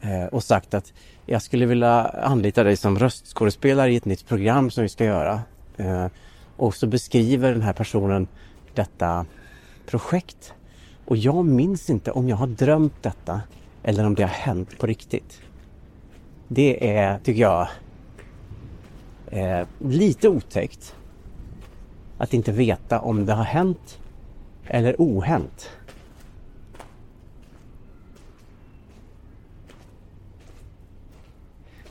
eh, 0.00 0.24
och 0.24 0.42
sagt 0.42 0.74
att 0.74 0.92
jag 1.26 1.42
skulle 1.42 1.66
vilja 1.66 2.02
anlita 2.02 2.64
dig 2.64 2.76
som 2.76 2.98
röstskådespelare 2.98 3.92
i 3.92 3.96
ett 3.96 4.04
nytt 4.04 4.28
program 4.28 4.70
som 4.70 4.82
vi 4.82 4.88
ska 4.88 5.04
göra. 5.04 5.40
Eh, 5.76 6.06
och 6.56 6.74
så 6.74 6.86
beskriver 6.86 7.52
den 7.52 7.62
här 7.62 7.72
personen 7.72 8.28
detta 8.74 9.26
projekt. 9.86 10.54
Och 11.04 11.16
jag 11.16 11.44
minns 11.44 11.90
inte 11.90 12.10
om 12.10 12.28
jag 12.28 12.36
har 12.36 12.46
drömt 12.46 13.02
detta 13.02 13.40
eller 13.82 14.06
om 14.06 14.14
det 14.14 14.22
har 14.22 14.28
hänt 14.28 14.78
på 14.78 14.86
riktigt. 14.86 15.40
Det 16.48 16.96
är, 16.96 17.18
tycker 17.18 17.40
jag, 17.40 17.68
eh, 19.26 19.66
lite 19.78 20.28
otäckt. 20.28 20.94
att 22.18 22.34
inte 22.34 22.52
veta 22.52 23.00
om 23.00 23.26
det 23.26 23.32
har 23.32 23.44
hänt 23.44 23.98
eller 24.66 24.94
ohänt. 24.98 25.70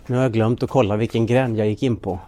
Nu 0.08 0.16
har 0.16 0.24
jag 0.24 0.34
glömt 0.34 0.64
att 0.64 0.70
kolla 0.70 0.96
vilken 0.96 1.26
gränd 1.26 1.58
jag 1.58 1.68
gick 1.68 1.84
in 1.84 1.98
på. 1.98 2.20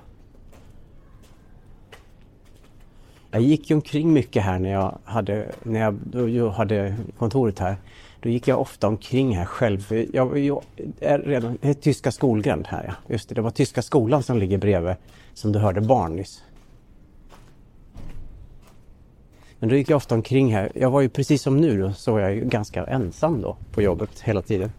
Jag 3.32 3.42
gick 3.42 3.70
ju 3.70 3.76
omkring 3.76 4.14
mycket 4.14 4.44
här 4.44 4.60
när 4.60 4.72
jag 4.72 4.98
hade, 5.04 5.52
när 5.64 5.80
jag, 5.80 6.30
jag 6.30 6.50
hade 6.50 6.96
kontoret 7.18 7.60
här. 7.60 7.76
Då 8.24 8.30
gick 8.30 8.48
jag 8.48 8.62
ofta 8.62 8.88
omkring 8.88 9.38
här 9.38 9.46
själv. 9.46 10.08
Jag, 10.14 10.38
jag 10.38 10.64
är 11.00 11.20
redan, 11.20 11.58
det 11.62 11.70
är 11.70 11.74
Tyska 11.74 12.12
skolgränd 12.12 12.68
här 12.68 12.84
ja. 12.88 13.14
Just 13.14 13.30
det, 13.30 13.36
det 13.36 13.42
var 13.42 13.52
Tyska 13.52 13.82
skolan 13.82 14.24
som 14.24 14.38
ligger 14.38 14.58
bredvid 14.58 14.96
som 15.34 15.52
du 15.52 15.60
hörde 15.60 15.82
barn 15.82 16.16
nyss. 16.16 16.44
Men 19.60 19.70
då 19.70 19.76
gick 19.76 19.90
jag 19.90 19.98
ofta 19.98 20.16
omkring 20.16 20.54
här. 20.54 20.72
Jag 20.76 20.92
var 20.92 21.02
ju 21.02 21.10
precis 21.10 21.42
som 21.42 21.58
nu 21.58 21.82
då, 21.82 21.94
så 21.94 22.12
var 22.12 22.20
jag 22.20 22.36
ju 22.36 22.46
ganska 22.46 22.86
ensam 22.86 23.42
då 23.42 23.58
på 23.72 23.82
jobbet 23.82 24.20
hela 24.20 24.42
tiden. 24.42 24.72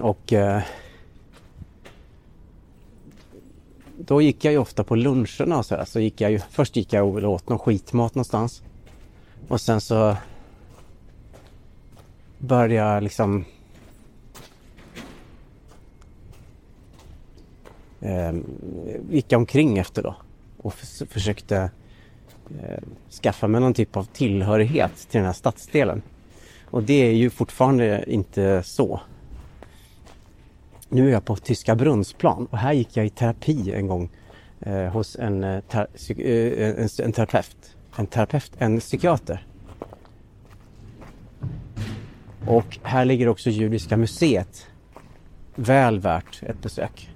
Och 0.00 0.32
eh, 0.32 0.62
då 3.98 4.22
gick 4.22 4.44
jag 4.44 4.52
ju 4.52 4.58
ofta 4.58 4.84
på 4.84 4.96
luncherna 4.96 5.58
och 5.58 5.66
så 5.66 5.76
här. 5.76 5.84
Så 5.84 6.00
gick 6.00 6.20
jag 6.20 6.30
ju, 6.30 6.38
först 6.50 6.76
gick 6.76 6.92
jag 6.92 7.08
och 7.08 7.32
åt 7.32 7.48
någon 7.48 7.58
skitmat 7.58 8.14
någonstans. 8.14 8.62
Och 9.48 9.60
sen 9.60 9.80
så 9.80 10.16
började 12.40 12.74
jag 12.74 13.02
liksom 13.02 13.44
eh, 18.00 18.32
gick 19.10 19.32
jag 19.32 19.38
omkring 19.38 19.78
efter 19.78 20.02
då 20.02 20.16
och 20.56 20.74
försökte 21.08 21.70
eh, 22.60 22.82
skaffa 23.22 23.48
mig 23.48 23.60
någon 23.60 23.74
typ 23.74 23.96
av 23.96 24.04
tillhörighet 24.04 24.96
till 24.96 25.18
den 25.18 25.26
här 25.26 25.32
stadsdelen. 25.32 26.02
Och 26.64 26.82
det 26.82 27.06
är 27.06 27.12
ju 27.12 27.30
fortfarande 27.30 28.04
inte 28.06 28.62
så. 28.62 29.00
Nu 30.88 31.08
är 31.08 31.12
jag 31.12 31.24
på 31.24 31.36
Tyska 31.36 31.74
Brunnsplan 31.74 32.46
och 32.50 32.58
här 32.58 32.72
gick 32.72 32.96
jag 32.96 33.06
i 33.06 33.10
terapi 33.10 33.72
en 33.72 33.86
gång 33.86 34.10
eh, 34.60 34.84
hos 34.84 35.16
en, 35.16 35.44
eh, 35.44 35.60
ter 35.60 35.86
eh, 36.08 36.68
en, 36.68 36.88
en 37.04 37.12
terapeut, 37.12 37.76
en 37.96 38.06
terapeut, 38.06 38.52
en 38.58 38.80
psykiater. 38.80 39.46
Och 42.50 42.78
här 42.82 43.04
ligger 43.04 43.28
också 43.28 43.50
Judiska 43.50 43.96
museet. 43.96 44.66
Väl 45.54 46.00
värt 46.00 46.42
ett 46.42 46.62
besök. 46.62 47.10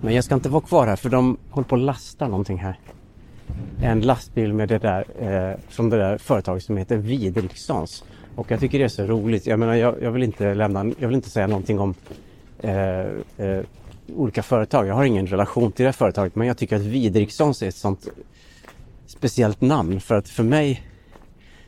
Men 0.00 0.14
jag 0.14 0.24
ska 0.24 0.34
inte 0.34 0.48
vara 0.48 0.62
kvar 0.62 0.86
här 0.86 0.96
för 0.96 1.10
de 1.10 1.38
håller 1.50 1.68
på 1.68 1.74
att 1.74 1.80
lasta 1.80 2.28
någonting 2.28 2.58
här. 2.58 2.78
En 3.82 4.00
lastbil 4.00 4.52
med 4.52 4.68
det 4.68 4.78
där, 4.78 5.04
eh, 5.18 5.58
från 5.68 5.90
det 5.90 5.96
där 5.96 6.18
företaget 6.18 6.62
som 6.62 6.76
heter 6.76 6.96
Widerikssons. 6.96 8.04
Och 8.36 8.50
jag 8.50 8.60
tycker 8.60 8.78
det 8.78 8.84
är 8.84 8.88
så 8.88 9.04
roligt. 9.04 9.46
Jag 9.46 9.58
menar, 9.58 9.74
jag, 9.74 10.02
jag, 10.02 10.10
vill 10.10 10.22
inte 10.22 10.54
lämna, 10.54 10.92
jag 10.98 11.08
vill 11.08 11.16
inte 11.16 11.30
säga 11.30 11.46
någonting 11.46 11.80
om 11.80 11.94
eh, 12.58 13.00
eh, 13.36 13.64
olika 14.16 14.42
företag. 14.42 14.86
Jag 14.86 14.94
har 14.94 15.04
ingen 15.04 15.26
relation 15.26 15.72
till 15.72 15.82
det 15.82 15.88
här 15.88 15.92
företaget, 15.92 16.34
men 16.34 16.46
jag 16.46 16.58
tycker 16.58 16.76
att 16.76 16.82
Widerikssons 16.82 17.62
är 17.62 17.68
ett 17.68 17.74
sånt 17.74 18.08
speciellt 19.22 19.60
namn 19.60 20.00
för 20.00 20.14
att 20.14 20.28
för 20.28 20.42
mig 20.42 20.82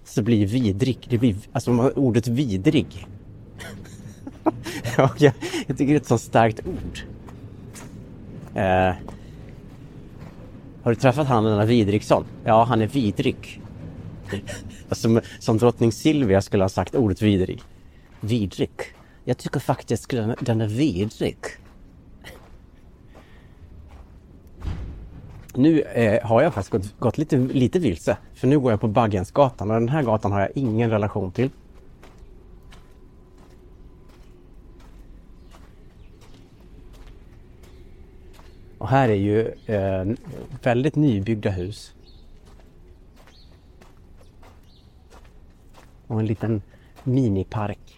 så 0.05 0.23
blir 0.23 0.47
vidrig, 0.47 0.99
det 1.09 1.19
blir, 1.19 1.37
alltså 1.53 1.71
ordet 1.97 2.29
vidrig. 2.29 3.07
jag, 4.97 5.11
jag, 5.19 5.33
tycker 5.67 5.87
det 5.87 5.93
är 5.93 5.97
ett 5.97 6.07
så 6.07 6.19
starkt 6.19 6.61
ord. 6.67 6.99
Eh, 8.55 8.95
har 10.83 10.91
du 10.91 10.95
träffat 10.95 11.27
han 11.27 11.45
den 11.45 11.59
här 11.59 11.67
Vidriksson? 11.67 12.25
Ja, 12.45 12.65
han 12.65 12.83
är 12.83 12.87
vidrig. 12.87 13.61
Alltså, 14.89 15.03
som, 15.03 15.21
som 15.39 15.59
drottning 15.59 15.93
Silvia 15.93 16.43
skulle 16.43 16.65
ha 16.65 16.69
sagt 16.69 16.95
ordet 16.95 17.23
vidrig. 17.23 17.63
Vidrig. 18.21 18.71
Jag 19.25 19.39
tycker 19.39 19.61
faktiskt 19.61 20.11
den, 20.11 20.35
den 20.41 20.61
är 20.61 20.69
vidrig. 20.69 21.37
Nu 25.57 25.81
eh, 25.81 26.27
har 26.27 26.43
jag 26.43 26.55
faktiskt 26.55 26.71
gått, 26.71 26.99
gått, 26.99 27.19
lite, 27.19 27.37
lite 27.37 27.79
vilse. 27.79 28.17
För 28.35 28.47
nu 28.47 28.59
går 28.59 28.73
jag 28.73 28.81
på 28.81 28.89
Baggensgatan 28.89 29.71
och 29.71 29.81
den 29.81 29.89
här 29.89 30.03
gatan 30.03 30.33
har 30.33 30.41
jag 30.41 30.51
ingen 30.55 30.91
relation 30.91 31.33
till. 31.33 31.51
Och 38.79 38.89
här 38.89 39.09
är 39.09 39.15
ju 39.15 39.49
eh, 39.67 40.05
väldigt 40.63 40.97
nybyggda 40.97 41.51
hus. 41.51 41.95
Och 46.07 46.21
en 46.21 46.27
liten 46.27 46.63
minipark. 47.05 47.94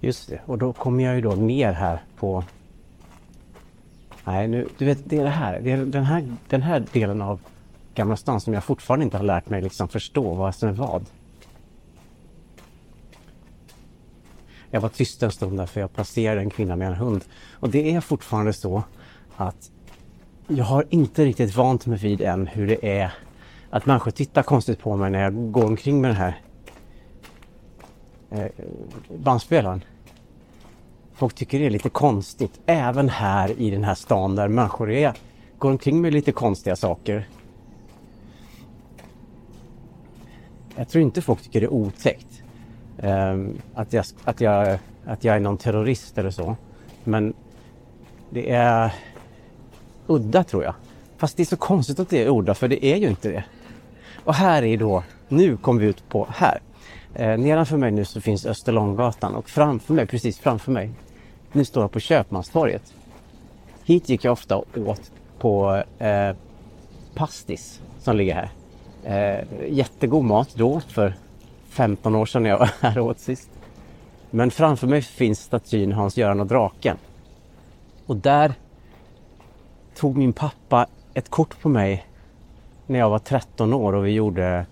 Just 0.00 0.28
det, 0.28 0.40
och 0.46 0.58
då 0.58 0.72
kommer 0.72 1.04
jag 1.04 1.14
ju 1.14 1.20
då 1.20 1.32
ner 1.32 1.72
här 1.72 2.02
på... 2.16 2.44
Nej, 4.24 4.48
nu, 4.48 4.68
du 4.78 4.84
vet, 4.84 4.98
det 5.04 5.18
är 5.18 5.24
det 5.24 5.30
här. 5.30 5.60
Det 5.60 5.72
är 5.72 5.76
den 5.76 6.04
här, 6.04 6.36
den 6.48 6.62
här 6.62 6.84
delen 6.92 7.22
av 7.22 7.40
Gamla 7.94 8.16
stan 8.16 8.40
som 8.40 8.54
jag 8.54 8.64
fortfarande 8.64 9.04
inte 9.04 9.16
har 9.16 9.24
lärt 9.24 9.48
mig 9.48 9.62
liksom 9.62 9.88
förstå 9.88 10.34
vad 10.34 10.54
som 10.54 10.68
är 10.68 10.72
vad. 10.72 11.06
Jag 14.70 14.80
var 14.80 14.88
tyst 14.88 15.22
en 15.22 15.30
stund 15.30 15.58
där 15.58 15.66
för 15.66 15.80
jag 15.80 15.92
passerade 15.92 16.40
en 16.40 16.50
kvinna 16.50 16.76
med 16.76 16.88
en 16.88 16.94
hund. 16.94 17.24
Och 17.52 17.70
det 17.70 17.94
är 17.94 18.00
fortfarande 18.00 18.52
så 18.52 18.82
att 19.36 19.70
jag 20.48 20.64
har 20.64 20.84
inte 20.90 21.24
riktigt 21.24 21.56
vant 21.56 21.86
mig 21.86 21.98
vid 21.98 22.20
än 22.20 22.46
hur 22.46 22.66
det 22.66 22.98
är 22.98 23.12
att 23.70 23.86
människor 23.86 24.10
tittar 24.10 24.42
konstigt 24.42 24.78
på 24.80 24.96
mig 24.96 25.10
när 25.10 25.22
jag 25.22 25.52
går 25.52 25.64
omkring 25.64 26.00
med 26.00 26.10
den 26.10 26.16
här 26.16 26.40
eh, 28.30 28.46
bandspelaren. 29.16 29.84
Folk 31.14 31.34
tycker 31.34 31.58
det 31.58 31.66
är 31.66 31.70
lite 31.70 31.88
konstigt, 31.88 32.60
även 32.66 33.08
här 33.08 33.60
i 33.60 33.70
den 33.70 33.84
här 33.84 33.94
stan 33.94 34.36
där 34.36 34.48
människor 34.48 34.90
är, 34.90 35.12
går 35.58 35.70
omkring 35.70 36.00
med 36.00 36.12
lite 36.12 36.32
konstiga 36.32 36.76
saker. 36.76 37.28
Jag 40.76 40.88
tror 40.88 41.02
inte 41.02 41.22
folk 41.22 41.42
tycker 41.42 41.60
det 41.60 41.66
är 41.66 41.72
otäckt. 41.72 42.42
Eh, 42.98 43.38
att, 43.74 43.92
jag, 43.92 44.04
att, 44.24 44.40
jag, 44.40 44.78
att 45.04 45.24
jag 45.24 45.36
är 45.36 45.40
någon 45.40 45.58
terrorist 45.58 46.18
eller 46.18 46.30
så. 46.30 46.56
Men 47.04 47.34
det 48.30 48.50
är 48.50 48.94
udda 50.06 50.44
tror 50.44 50.64
jag. 50.64 50.74
Fast 51.16 51.36
det 51.36 51.42
är 51.42 51.44
så 51.44 51.56
konstigt 51.56 52.00
att 52.00 52.08
det 52.08 52.22
är 52.22 52.38
udda, 52.38 52.54
för 52.54 52.68
det 52.68 52.84
är 52.84 52.96
ju 52.96 53.08
inte 53.08 53.28
det. 53.28 53.44
Och 54.24 54.34
här 54.34 54.62
är 54.62 54.76
då, 54.76 55.02
nu 55.28 55.56
kom 55.56 55.78
vi 55.78 55.86
ut 55.86 56.08
på 56.08 56.26
här. 56.30 56.60
Eh, 57.14 57.38
nedanför 57.38 57.76
mig 57.76 57.90
nu 57.90 58.04
så 58.04 58.20
finns 58.20 58.46
Österlånggatan 58.46 59.34
och 59.34 59.48
framför 59.48 59.94
mig, 59.94 60.06
precis 60.06 60.38
framför 60.38 60.72
mig, 60.72 60.90
nu 61.52 61.64
står 61.64 61.82
jag 61.82 61.92
på 61.92 62.00
Köpmanstorget. 62.00 62.94
Hit 63.84 64.08
gick 64.08 64.24
jag 64.24 64.32
ofta 64.32 64.56
åt 64.76 65.10
på 65.38 65.82
eh, 65.98 66.36
Pastis 67.14 67.80
som 67.98 68.16
ligger 68.16 68.34
här. 68.34 68.50
Eh, 69.04 69.44
jättegod 69.68 70.24
mat 70.24 70.54
då 70.54 70.80
för 70.80 71.14
15 71.68 72.14
år 72.14 72.26
sedan 72.26 72.42
när 72.42 72.50
jag 72.50 72.58
var 72.58 72.70
här 72.80 72.98
åt 72.98 73.18
sist. 73.18 73.50
Men 74.30 74.50
framför 74.50 74.86
mig 74.86 75.02
finns 75.02 75.40
statyn 75.40 75.92
Hans-Göran 75.92 76.40
och 76.40 76.46
draken. 76.46 76.96
Och 78.06 78.16
där 78.16 78.54
tog 79.94 80.16
min 80.16 80.32
pappa 80.32 80.86
ett 81.14 81.28
kort 81.28 81.60
på 81.60 81.68
mig 81.68 82.06
när 82.86 82.98
jag 82.98 83.10
var 83.10 83.18
13 83.18 83.74
år 83.74 83.92
och 83.92 84.06
vi 84.06 84.10
gjorde 84.10 84.66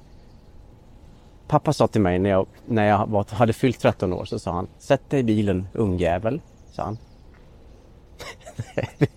Pappa 1.48 1.72
sa 1.72 1.86
till 1.86 2.00
mig 2.00 2.18
när 2.18 2.30
jag, 2.30 2.46
när 2.66 2.84
jag 2.84 3.06
var, 3.06 3.34
hade 3.34 3.52
fyllt 3.52 3.80
13 3.80 4.12
år 4.12 4.24
så 4.24 4.38
sa 4.38 4.52
han 4.52 4.68
Sätt 4.78 5.10
dig 5.10 5.20
i 5.20 5.22
bilen 5.22 5.68
ungjävel, 5.72 6.40
sa 6.70 6.82
han. 6.82 6.98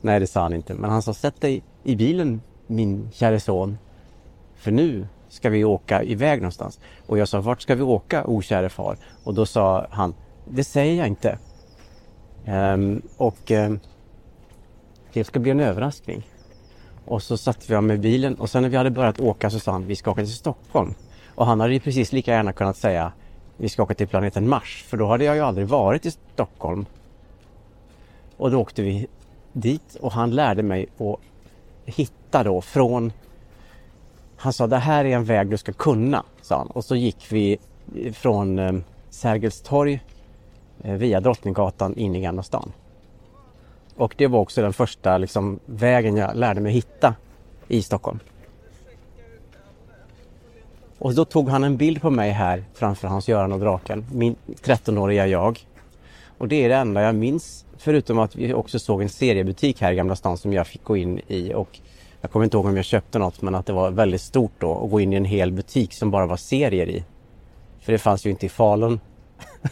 Nej 0.00 0.20
det 0.20 0.26
sa 0.26 0.42
han 0.42 0.52
inte 0.52 0.74
men 0.74 0.90
han 0.90 1.02
sa 1.02 1.14
Sätt 1.14 1.40
dig 1.40 1.62
i 1.84 1.96
bilen 1.96 2.40
min 2.66 3.10
käre 3.12 3.40
son. 3.40 3.78
För 4.56 4.70
nu 4.70 5.06
ska 5.28 5.50
vi 5.50 5.64
åka 5.64 6.02
iväg 6.02 6.40
någonstans. 6.40 6.80
Och 7.06 7.18
jag 7.18 7.28
sa 7.28 7.40
Vart 7.40 7.62
ska 7.62 7.74
vi 7.74 7.82
åka 7.82 8.24
okäre 8.26 8.68
far? 8.68 8.98
Och 9.24 9.34
då 9.34 9.46
sa 9.46 9.86
han 9.90 10.14
Det 10.48 10.64
säger 10.64 10.94
jag 10.94 11.06
inte. 11.06 11.38
Um, 12.46 13.02
och 13.16 13.50
um, 13.50 13.80
det 15.12 15.24
ska 15.24 15.40
bli 15.40 15.50
en 15.50 15.60
överraskning. 15.60 16.26
Och 17.04 17.22
så 17.22 17.36
satte 17.36 17.66
vi 17.68 17.74
av 17.74 17.82
med 17.82 18.00
bilen 18.00 18.34
och 18.34 18.50
sen 18.50 18.62
när 18.62 18.68
vi 18.68 18.76
hade 18.76 18.90
börjat 18.90 19.20
åka 19.20 19.50
så 19.50 19.60
sa 19.60 19.72
han 19.72 19.86
vi 19.86 19.96
ska 19.96 20.10
åka 20.10 20.22
till 20.22 20.34
Stockholm. 20.34 20.94
Och 21.38 21.46
han 21.46 21.60
hade 21.60 21.72
ju 21.72 21.80
precis 21.80 22.12
lika 22.12 22.30
gärna 22.30 22.52
kunnat 22.52 22.76
säga 22.76 23.12
vi 23.56 23.68
ska 23.68 23.82
åka 23.82 23.94
till 23.94 24.08
planeten 24.08 24.48
Mars, 24.48 24.84
för 24.88 24.96
då 24.96 25.06
hade 25.06 25.24
jag 25.24 25.36
ju 25.36 25.42
aldrig 25.42 25.66
varit 25.66 26.06
i 26.06 26.10
Stockholm. 26.10 26.86
Och 28.36 28.50
då 28.50 28.60
åkte 28.60 28.82
vi 28.82 29.06
dit 29.52 29.96
och 30.00 30.12
han 30.12 30.30
lärde 30.30 30.62
mig 30.62 30.86
att 30.98 31.20
hitta 31.84 32.42
då 32.42 32.60
från... 32.60 33.12
Han 34.36 34.52
sa 34.52 34.66
det 34.66 34.76
här 34.76 35.04
är 35.04 35.16
en 35.16 35.24
väg 35.24 35.50
du 35.50 35.56
ska 35.56 35.72
kunna, 35.72 36.24
sa 36.42 36.58
han. 36.58 36.66
Och 36.66 36.84
så 36.84 36.96
gick 36.96 37.26
vi 37.32 37.58
från 38.12 38.58
eh, 38.58 38.72
Sergels 39.10 39.60
torg 39.60 40.00
eh, 40.82 40.94
via 40.94 41.20
Drottninggatan 41.20 41.96
in 41.96 42.14
i 42.14 42.20
Gamla 42.20 42.42
stan. 42.42 42.72
Och 43.96 44.14
det 44.18 44.26
var 44.26 44.40
också 44.40 44.62
den 44.62 44.72
första 44.72 45.18
liksom, 45.18 45.58
vägen 45.66 46.16
jag 46.16 46.36
lärde 46.36 46.60
mig 46.60 46.72
hitta 46.72 47.14
i 47.68 47.82
Stockholm. 47.82 48.18
Och 50.98 51.14
då 51.14 51.24
tog 51.24 51.48
han 51.48 51.64
en 51.64 51.76
bild 51.76 52.02
på 52.02 52.10
mig 52.10 52.30
här 52.30 52.64
framför 52.74 53.08
Hans-Göran 53.08 53.52
och 53.52 53.60
draken, 53.60 54.06
min 54.12 54.36
13-åriga 54.46 55.26
jag. 55.26 55.66
Och 56.38 56.48
det 56.48 56.64
är 56.64 56.68
det 56.68 56.74
enda 56.74 57.02
jag 57.02 57.14
minns, 57.14 57.64
förutom 57.76 58.18
att 58.18 58.36
vi 58.36 58.54
också 58.54 58.78
såg 58.78 59.02
en 59.02 59.08
seriebutik 59.08 59.80
här 59.80 59.92
i 59.92 59.94
Gamla 59.94 60.16
stan 60.16 60.38
som 60.38 60.52
jag 60.52 60.66
fick 60.66 60.84
gå 60.84 60.96
in 60.96 61.20
i 61.26 61.54
och 61.54 61.78
jag 62.20 62.30
kommer 62.30 62.44
inte 62.44 62.56
ihåg 62.56 62.66
om 62.66 62.76
jag 62.76 62.84
köpte 62.84 63.18
något 63.18 63.42
men 63.42 63.54
att 63.54 63.66
det 63.66 63.72
var 63.72 63.90
väldigt 63.90 64.20
stort 64.20 64.52
då 64.58 64.84
att 64.84 64.90
gå 64.90 65.00
in 65.00 65.12
i 65.12 65.16
en 65.16 65.24
hel 65.24 65.52
butik 65.52 65.92
som 65.92 66.10
bara 66.10 66.26
var 66.26 66.36
serier 66.36 66.88
i. 66.88 67.04
För 67.80 67.92
det 67.92 67.98
fanns 67.98 68.26
ju 68.26 68.30
inte 68.30 68.46
i 68.46 68.48
Falun. 68.48 69.00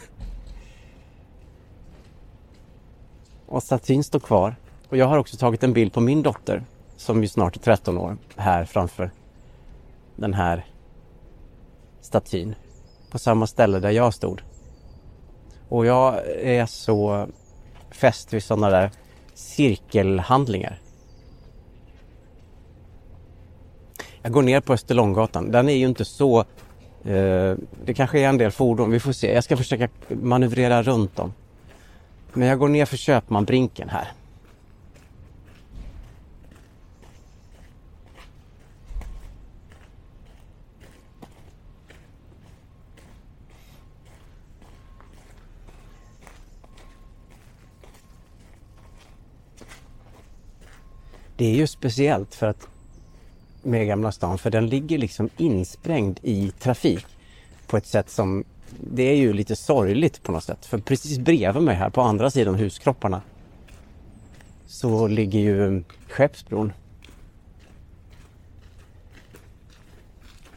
och 3.45 3.63
statyn 3.63 4.03
står 4.03 4.19
kvar. 4.19 4.55
Och 4.89 4.97
jag 4.97 5.05
har 5.05 5.17
också 5.17 5.37
tagit 5.37 5.63
en 5.63 5.73
bild 5.73 5.93
på 5.93 5.99
min 5.99 6.23
dotter 6.23 6.63
som 6.97 7.21
ju 7.21 7.27
snart 7.27 7.55
är 7.55 7.59
13 7.59 7.97
år 7.97 8.17
här 8.35 8.65
framför 8.65 9.11
den 10.15 10.33
här 10.33 10.65
statyn 12.07 12.55
på 13.11 13.19
samma 13.19 13.47
ställe 13.47 13.79
där 13.79 13.91
jag 13.91 14.13
stod. 14.13 14.41
Och 15.69 15.85
jag 15.85 16.27
är 16.41 16.65
så 16.65 17.27
fäst 17.91 18.33
vid 18.33 18.43
sådana 18.43 18.69
där 18.69 18.91
cirkelhandlingar. 19.33 20.81
Jag 24.21 24.31
går 24.31 24.41
ner 24.41 24.61
på 24.61 24.73
Österlånggatan. 24.73 25.51
Den 25.51 25.69
är 25.69 25.73
ju 25.73 25.87
inte 25.87 26.05
så... 26.05 26.39
Eh, 27.03 27.55
det 27.85 27.93
kanske 27.95 28.19
är 28.19 28.29
en 28.29 28.37
del 28.37 28.51
fordon. 28.51 28.91
Vi 28.91 28.99
får 28.99 29.11
se. 29.11 29.33
Jag 29.33 29.43
ska 29.43 29.57
försöka 29.57 29.89
manövrera 30.09 30.83
runt 30.83 31.15
dem. 31.15 31.33
Men 32.33 32.47
jag 32.47 32.59
går 32.59 32.67
ner 32.67 32.85
för 32.85 32.97
Köpmanbrinken 32.97 33.89
här. 33.89 34.11
Det 51.37 51.45
är 51.45 51.55
ju 51.55 51.67
speciellt 51.67 52.35
för 52.35 52.47
att 52.47 52.67
med 53.63 53.87
Gamla 53.87 54.11
stan 54.11 54.37
för 54.37 54.49
den 54.49 54.67
ligger 54.67 54.97
liksom 54.97 55.29
insprängd 55.37 56.19
i 56.21 56.51
trafik 56.59 57.05
på 57.67 57.77
ett 57.77 57.85
sätt 57.85 58.09
som 58.09 58.43
det 58.79 59.03
är 59.03 59.15
ju 59.15 59.33
lite 59.33 59.55
sorgligt 59.55 60.23
på 60.23 60.31
något 60.31 60.43
sätt. 60.43 60.65
För 60.65 60.77
precis 60.77 61.19
bredvid 61.19 61.63
mig 61.63 61.75
här 61.75 61.89
på 61.89 62.01
andra 62.01 62.31
sidan 62.31 62.55
huskropparna 62.55 63.21
så 64.67 65.07
ligger 65.07 65.39
ju 65.39 65.83
Skeppsbron. 66.09 66.73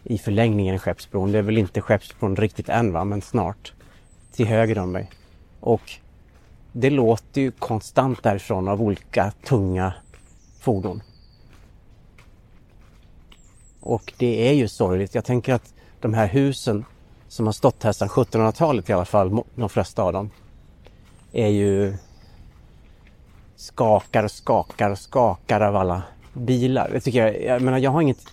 I 0.04 0.18
förlängningen 0.18 0.78
Skeppsbron. 0.78 1.32
Det 1.32 1.38
är 1.38 1.42
väl 1.42 1.58
inte 1.58 1.80
Skeppsbron 1.80 2.36
riktigt 2.36 2.68
än 2.68 2.92
va, 2.92 3.04
men 3.04 3.22
snart. 3.22 3.72
Till 4.32 4.46
höger 4.46 4.78
om 4.78 4.92
mig. 4.92 5.10
Och 5.60 5.92
det 6.72 6.90
låter 6.90 7.40
ju 7.40 7.50
konstant 7.50 8.22
därifrån 8.22 8.68
av 8.68 8.82
olika 8.82 9.32
tunga 9.44 9.94
fordon. 10.60 11.02
Och 13.80 14.12
det 14.18 14.48
är 14.48 14.52
ju 14.52 14.68
sorgligt. 14.68 15.14
Jag 15.14 15.24
tänker 15.24 15.54
att 15.54 15.74
de 16.00 16.14
här 16.14 16.26
husen 16.26 16.84
som 17.28 17.46
har 17.46 17.52
stått 17.52 17.82
här 17.82 17.92
sedan 17.92 18.08
1700-talet 18.08 18.90
i 18.90 18.92
alla 18.92 19.04
fall, 19.04 19.42
de 19.54 19.68
flesta 19.68 20.02
av 20.02 20.12
dem, 20.12 20.30
är 21.32 21.48
ju 21.48 21.94
skakar 23.56 24.24
och 24.24 24.30
skakar 24.30 24.90
och 24.90 24.98
skakar 24.98 25.60
av 25.60 25.76
alla 25.76 26.02
bilar. 26.32 26.90
Det 26.92 27.00
tycker 27.00 27.26
jag, 27.26 27.42
jag 27.42 27.62
menar 27.62 27.78
jag 27.78 27.90
har 27.90 28.02
inget, 28.02 28.26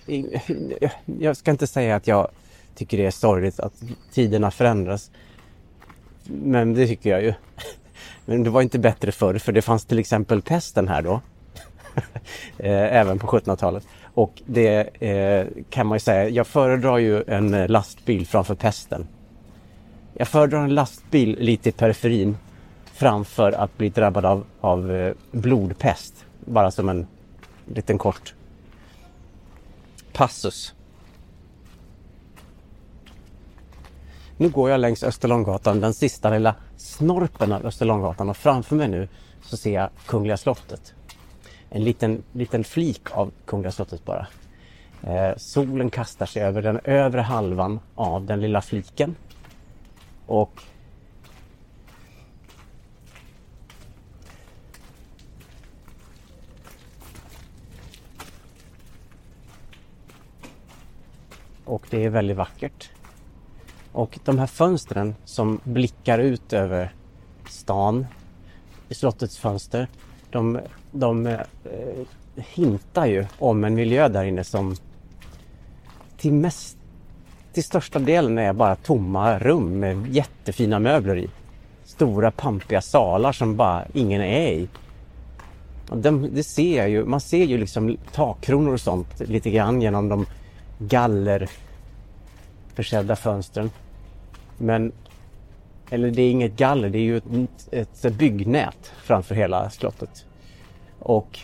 jag 1.20 1.38
ska 1.38 1.52
inte 1.52 1.68
säga 1.68 1.96
att 1.96 2.08
jag 2.08 2.28
tycker 2.76 2.98
det 2.98 3.06
är 3.06 3.12
sorgligt 3.12 3.60
att 3.60 3.74
tiderna 4.12 4.52
förändras. 4.52 5.12
Men 6.24 6.74
det 6.74 6.88
tycker 6.88 7.10
jag 7.10 7.24
ju. 7.24 7.34
Men 8.26 8.44
det 8.44 8.50
var 8.50 8.62
inte 8.62 8.80
bättre 8.80 9.12
förr 9.12 9.38
för 9.38 9.52
det 9.52 9.62
fanns 9.62 9.86
till 9.86 10.00
exempel 10.00 10.42
pesten 10.42 10.88
här 10.88 11.02
då. 11.02 11.22
Eh, 12.60 12.96
även 12.96 13.20
på 13.20 13.28
1700-talet. 13.28 13.88
Och 14.14 14.42
det 14.46 15.04
eh, 15.04 15.48
kan 15.70 15.88
man 15.88 15.96
ju 15.96 16.00
säga, 16.00 16.30
jag 16.30 16.48
föredrar 16.48 16.98
ju 16.98 17.24
en 17.28 17.54
eh, 17.54 17.68
lastbil 17.70 18.28
framför 18.28 18.56
pesten. 18.56 19.08
Jag 20.14 20.28
föredrar 20.28 20.64
en 20.64 20.76
lastbil 20.76 21.38
lite 21.40 21.70
i 21.70 21.72
periferin 21.72 22.38
framför 22.94 23.52
att 23.52 23.78
bli 23.78 23.90
drabbad 23.90 24.26
av, 24.26 24.46
av 24.62 24.92
eh, 24.92 25.14
blodpest. 25.32 26.26
Bara 26.46 26.72
som 26.72 26.90
en 26.90 27.08
liten 27.66 27.98
kort 27.98 28.34
passus. 30.14 30.74
Nu 34.38 34.50
går 34.50 34.70
jag 34.70 34.80
längs 34.80 35.04
Österlånggatan, 35.04 35.80
den 35.80 35.94
sista 35.94 36.30
lilla 36.30 36.56
snorpen 36.78 37.52
av 37.52 37.66
Österlånggatan 37.66 38.30
och 38.30 38.38
framför 38.38 38.76
mig 38.76 38.88
nu 38.88 39.08
så 39.42 39.58
ser 39.58 39.74
jag 39.74 39.90
Kungliga 40.06 40.38
slottet 40.38 40.94
en 41.70 41.84
liten, 41.84 42.24
liten 42.32 42.64
flik 42.64 43.12
av 43.12 43.32
Kungliga 43.46 43.72
slottet 43.72 44.06
bara. 44.06 44.28
Eh, 45.04 45.38
solen 45.38 45.90
kastar 45.90 46.26
sig 46.26 46.44
över 46.44 46.62
den 46.62 46.80
övre 46.84 47.22
halvan 47.22 47.80
av 47.96 48.26
den 48.26 48.42
lilla 48.42 48.62
fliken. 48.62 49.16
Och 50.26 50.62
Och 61.68 61.88
det 61.90 62.06
är 62.06 62.10
väldigt 62.10 62.38
vackert. 62.38 62.90
Och 63.92 64.20
de 64.24 64.40
här 64.40 64.48
fönstren 64.48 65.16
som 65.26 65.60
blickar 65.64 66.20
ut 66.20 66.54
över 66.54 66.94
stan 67.50 68.08
i 68.90 68.94
slottets 68.94 69.38
fönster 69.38 69.88
de, 70.38 70.60
de 70.92 71.26
eh, 71.26 71.40
hintar 72.36 73.06
ju 73.06 73.26
om 73.40 73.64
en 73.64 73.76
miljö 73.76 74.08
där 74.08 74.24
inne 74.24 74.44
som 74.44 74.76
till, 76.18 76.34
mest, 76.34 76.78
till 77.54 77.64
största 77.64 78.00
delen 78.00 78.38
är 78.38 78.54
bara 78.54 78.76
tomma 78.76 79.40
rum 79.40 79.80
med 79.80 80.08
jättefina 80.08 80.80
möbler 80.80 81.18
i. 81.18 81.30
Stora 81.84 82.32
pampiga 82.32 82.82
salar 82.82 83.32
som 83.32 83.56
bara 83.56 83.86
ingen 83.94 84.22
är 84.22 84.52
i. 84.52 84.68
De, 85.94 86.36
det 86.36 86.44
ser 86.44 86.78
jag 86.78 86.90
ju, 86.90 87.06
man 87.06 87.22
ser 87.22 87.46
ju 87.46 87.58
liksom 87.58 87.98
takkronor 88.14 88.74
och 88.74 88.82
sånt 88.82 89.20
lite 89.20 89.50
grann 89.50 89.82
genom 89.82 90.10
de 90.10 90.26
gallerförsedda 90.80 93.16
fönstren. 93.16 93.72
Men 94.58 94.92
eller 95.90 96.12
det 96.12 96.22
är 96.22 96.32
inget 96.32 96.58
galler, 96.58 96.90
det 96.90 96.98
är 96.98 97.04
ju 97.04 97.18
ett, 97.18 97.70
ett 97.72 98.14
byggnät 98.14 98.92
framför 99.04 99.36
hela 99.36 99.70
slottet. 99.70 100.26
Och 101.00 101.40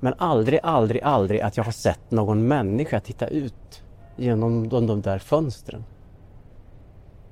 men 0.00 0.14
aldrig, 0.18 0.60
aldrig, 0.62 1.02
aldrig 1.02 1.40
att 1.40 1.56
jag 1.56 1.64
har 1.64 1.72
sett 1.72 2.10
någon 2.10 2.48
människa 2.48 3.00
titta 3.00 3.26
ut 3.26 3.82
genom 4.16 4.68
de, 4.68 4.86
de 4.86 5.02
där 5.02 5.18
fönstren. 5.18 5.84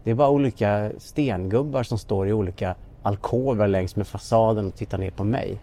Det 0.04 0.10
är 0.10 0.14
bara 0.14 0.28
olika 0.28 0.90
stengubbar 0.98 1.82
som 1.82 1.98
står 1.98 2.28
i 2.28 2.32
olika 2.32 2.74
alkover 3.02 3.68
längs 3.68 3.96
med 3.96 4.06
fasaden 4.06 4.66
och 4.66 4.74
tittar 4.74 4.98
ner 4.98 5.10
på 5.10 5.24
mig. 5.24 5.58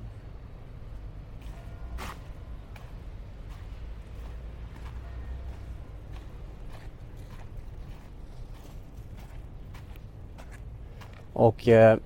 Och 11.33 11.67
eh, 11.67 11.97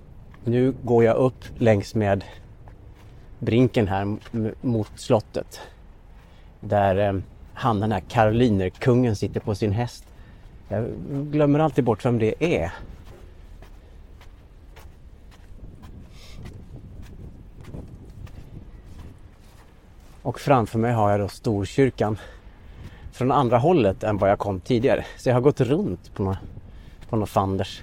nu 0.43 0.73
går 0.83 1.03
jag 1.03 1.15
upp 1.15 1.43
längs 1.57 1.95
med 1.95 2.23
brinken 3.41 3.87
här 3.87 4.17
mot 4.61 4.91
slottet. 4.95 5.59
Där 6.59 6.95
eh, 6.95 7.21
han 7.53 7.79
den 7.79 7.91
här 7.91 7.99
karolinerkungen 7.99 9.15
sitter 9.15 9.39
på 9.39 9.55
sin 9.55 9.71
häst. 9.71 10.05
Jag 10.67 10.85
glömmer 11.09 11.59
alltid 11.59 11.83
bort 11.83 12.05
vem 12.05 12.19
det 12.19 12.33
är. 12.39 12.71
Och 20.21 20.39
framför 20.39 20.79
mig 20.79 20.93
har 20.93 21.11
jag 21.11 21.19
då 21.19 21.27
Storkyrkan 21.27 22.17
från 23.11 23.31
andra 23.31 23.57
hållet 23.57 24.03
än 24.03 24.17
vad 24.17 24.29
jag 24.29 24.39
kom 24.39 24.59
tidigare. 24.59 25.05
Så 25.17 25.29
jag 25.29 25.33
har 25.33 25.41
gått 25.41 25.61
runt 25.61 26.13
på 26.13 26.23
några, 26.23 26.37
på 27.09 27.15
några 27.15 27.25
fanders. 27.25 27.81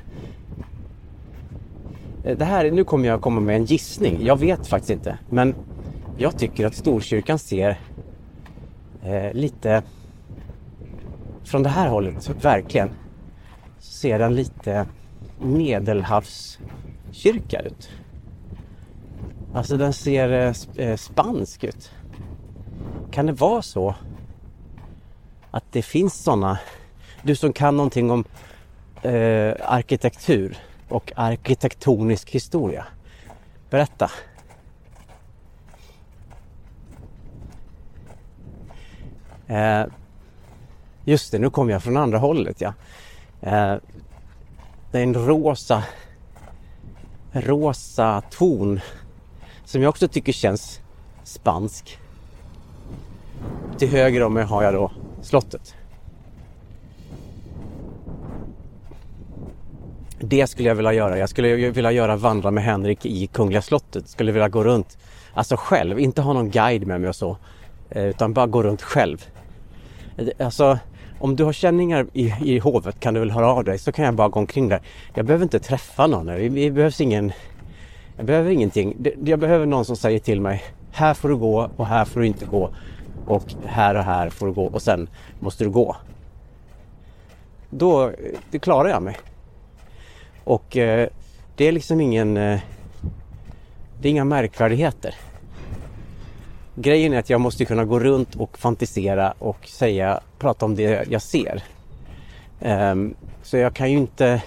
Eh, 2.29 2.37
det 2.37 2.45
här, 2.45 2.71
nu 2.71 2.85
kommer 2.85 3.09
jag 3.09 3.21
komma 3.21 3.41
med 3.41 3.57
en 3.57 3.65
gissning. 3.65 4.25
Jag 4.25 4.39
vet 4.39 4.67
faktiskt 4.67 4.91
inte. 4.91 5.19
Men 5.31 5.55
jag 6.17 6.39
tycker 6.39 6.67
att 6.67 6.75
Storkyrkan 6.75 7.39
ser 7.39 7.81
eh, 9.03 9.33
lite 9.33 9.83
från 11.45 11.63
det 11.63 11.69
här 11.69 11.89
hållet, 11.89 12.45
verkligen, 12.45 12.91
ser 13.79 14.19
den 14.19 14.35
lite 14.35 14.87
medelhavskyrka 15.39 17.61
ut. 17.61 17.91
Alltså 19.55 19.77
den 19.77 19.93
ser 19.93 20.31
eh, 20.31 20.55
eh, 20.87 20.97
spansk 20.97 21.65
ut. 21.65 21.93
Kan 23.11 23.27
det 23.27 23.33
vara 23.33 23.63
så 23.63 23.95
att 25.51 25.65
det 25.73 25.83
finns 25.83 26.15
sådana, 26.15 26.59
du 27.23 27.37
som 27.37 27.53
kan 27.53 27.77
någonting 27.77 28.11
om 28.11 28.25
eh, 29.03 29.55
arkitektur 29.65 30.59
och 30.89 31.13
arkitektonisk 31.17 32.31
historia. 32.31 32.87
Berätta. 33.71 34.11
Eh, 39.47 39.85
just 41.05 41.33
det, 41.33 41.39
nu 41.39 41.51
kommer 41.51 41.73
jag 41.73 41.83
från 41.83 41.97
andra 41.97 42.19
hållet 42.19 42.61
ja. 42.61 42.75
Eh, 43.41 43.77
det 44.91 44.99
är 44.99 45.03
en 45.03 45.15
rosa 45.15 45.85
rosa 47.33 48.23
ton 48.31 48.81
som 49.65 49.83
jag 49.83 49.89
också 49.89 50.09
tycker 50.09 50.33
känns 50.33 50.81
spansk. 51.25 51.99
Till 53.79 53.89
höger 53.89 54.23
om 54.23 54.35
mig 54.35 54.45
har 54.45 54.63
jag 54.63 54.75
då 54.75 54.93
slottet. 55.23 55.75
Det 60.21 60.47
skulle 60.47 60.69
jag 60.69 60.75
vilja 60.75 60.93
göra. 60.93 61.19
Jag 61.19 61.29
skulle 61.29 61.71
vilja 61.71 61.93
göra 61.93 62.17
vandra 62.17 62.51
med 62.51 62.65
Henrik 62.65 63.07
i 63.07 63.27
Kungliga 63.27 63.63
slottet. 63.63 64.09
Skulle 64.09 64.33
vilja 64.33 64.49
gå 64.49 64.65
runt, 64.65 64.99
alltså 65.35 65.57
själv, 65.59 66.01
inte 66.01 66.23
ha 66.23 66.33
någon 66.33 66.51
guide 66.51 66.87
med 66.87 67.01
mig 67.01 67.09
och 67.09 67.17
så. 67.17 67.37
Eh, 67.91 68.05
utan 68.05 68.33
bara 68.33 68.47
gå 68.47 68.63
runt 68.63 68.83
själv. 68.83 69.27
Eh, 70.17 70.47
alltså, 70.47 70.79
om 71.19 71.37
du 71.37 71.45
har 71.45 71.53
känningar 71.53 72.07
i, 72.13 72.35
i 72.45 72.59
hovet 72.59 73.01
kan 73.01 73.15
du 73.15 73.21
väl 73.21 73.31
höra 73.31 73.53
av 73.53 73.65
dig 73.65 73.79
så 73.79 73.93
kan 73.93 74.05
jag 74.05 74.15
bara 74.15 74.29
gå 74.29 74.41
omkring 74.41 74.69
där. 74.69 74.81
Jag 75.15 75.27
behöver 75.27 75.43
inte 75.43 75.59
träffa 75.59 76.07
någon. 76.07 76.27
Det, 76.27 76.49
det 76.49 76.71
behövs 76.71 77.01
ingen... 77.01 77.33
Jag 78.17 78.27
behöver 78.27 78.51
ingenting. 78.51 78.97
Jag 79.25 79.39
behöver 79.39 79.67
någon 79.67 79.85
som 79.85 79.97
säger 79.97 80.19
till 80.19 80.41
mig 80.41 80.63
här 80.99 81.15
får 81.15 81.29
du 81.29 81.37
gå 81.37 81.71
och 81.77 81.87
här 81.87 82.05
får 82.05 82.21
du 82.21 82.27
inte 82.27 82.47
gå. 82.47 82.71
Och 83.27 83.55
här 83.67 83.95
och 83.95 84.05
här 84.05 84.31
får 84.31 84.47
du 84.47 84.53
gå 84.53 84.65
och 84.65 84.83
sen 84.83 85.09
måste 85.41 85.65
du 85.65 85.71
gå. 85.71 85.97
Då 87.71 88.09
eh, 88.09 88.13
det 88.51 88.59
klarar 88.59 88.89
jag 88.89 89.03
mig. 89.03 89.17
Och 90.49 90.77
eh, 90.77 91.09
det 91.57 91.69
är 91.69 91.73
liksom 91.73 92.01
ingen... 92.01 92.37
Eh, 92.37 92.61
det 94.01 94.09
är 94.09 94.11
inga 94.11 94.25
märkvärdigheter. 94.25 95.15
Grejen 96.75 97.13
är 97.13 97.19
att 97.19 97.31
jag 97.31 97.41
måste 97.41 97.65
kunna 97.65 97.85
gå 97.85 98.01
runt 98.01 98.35
och 98.35 98.59
fantisera 98.59 99.35
och 99.39 99.69
säga, 99.69 100.21
prata 100.39 100.65
om 100.65 100.75
det 100.75 101.07
jag 101.11 101.23
ser. 101.23 101.63
Um, 102.61 103.15
så 103.43 103.57
jag 103.57 103.75
kan 103.75 103.93
ju 103.93 103.99
inte... 103.99 104.43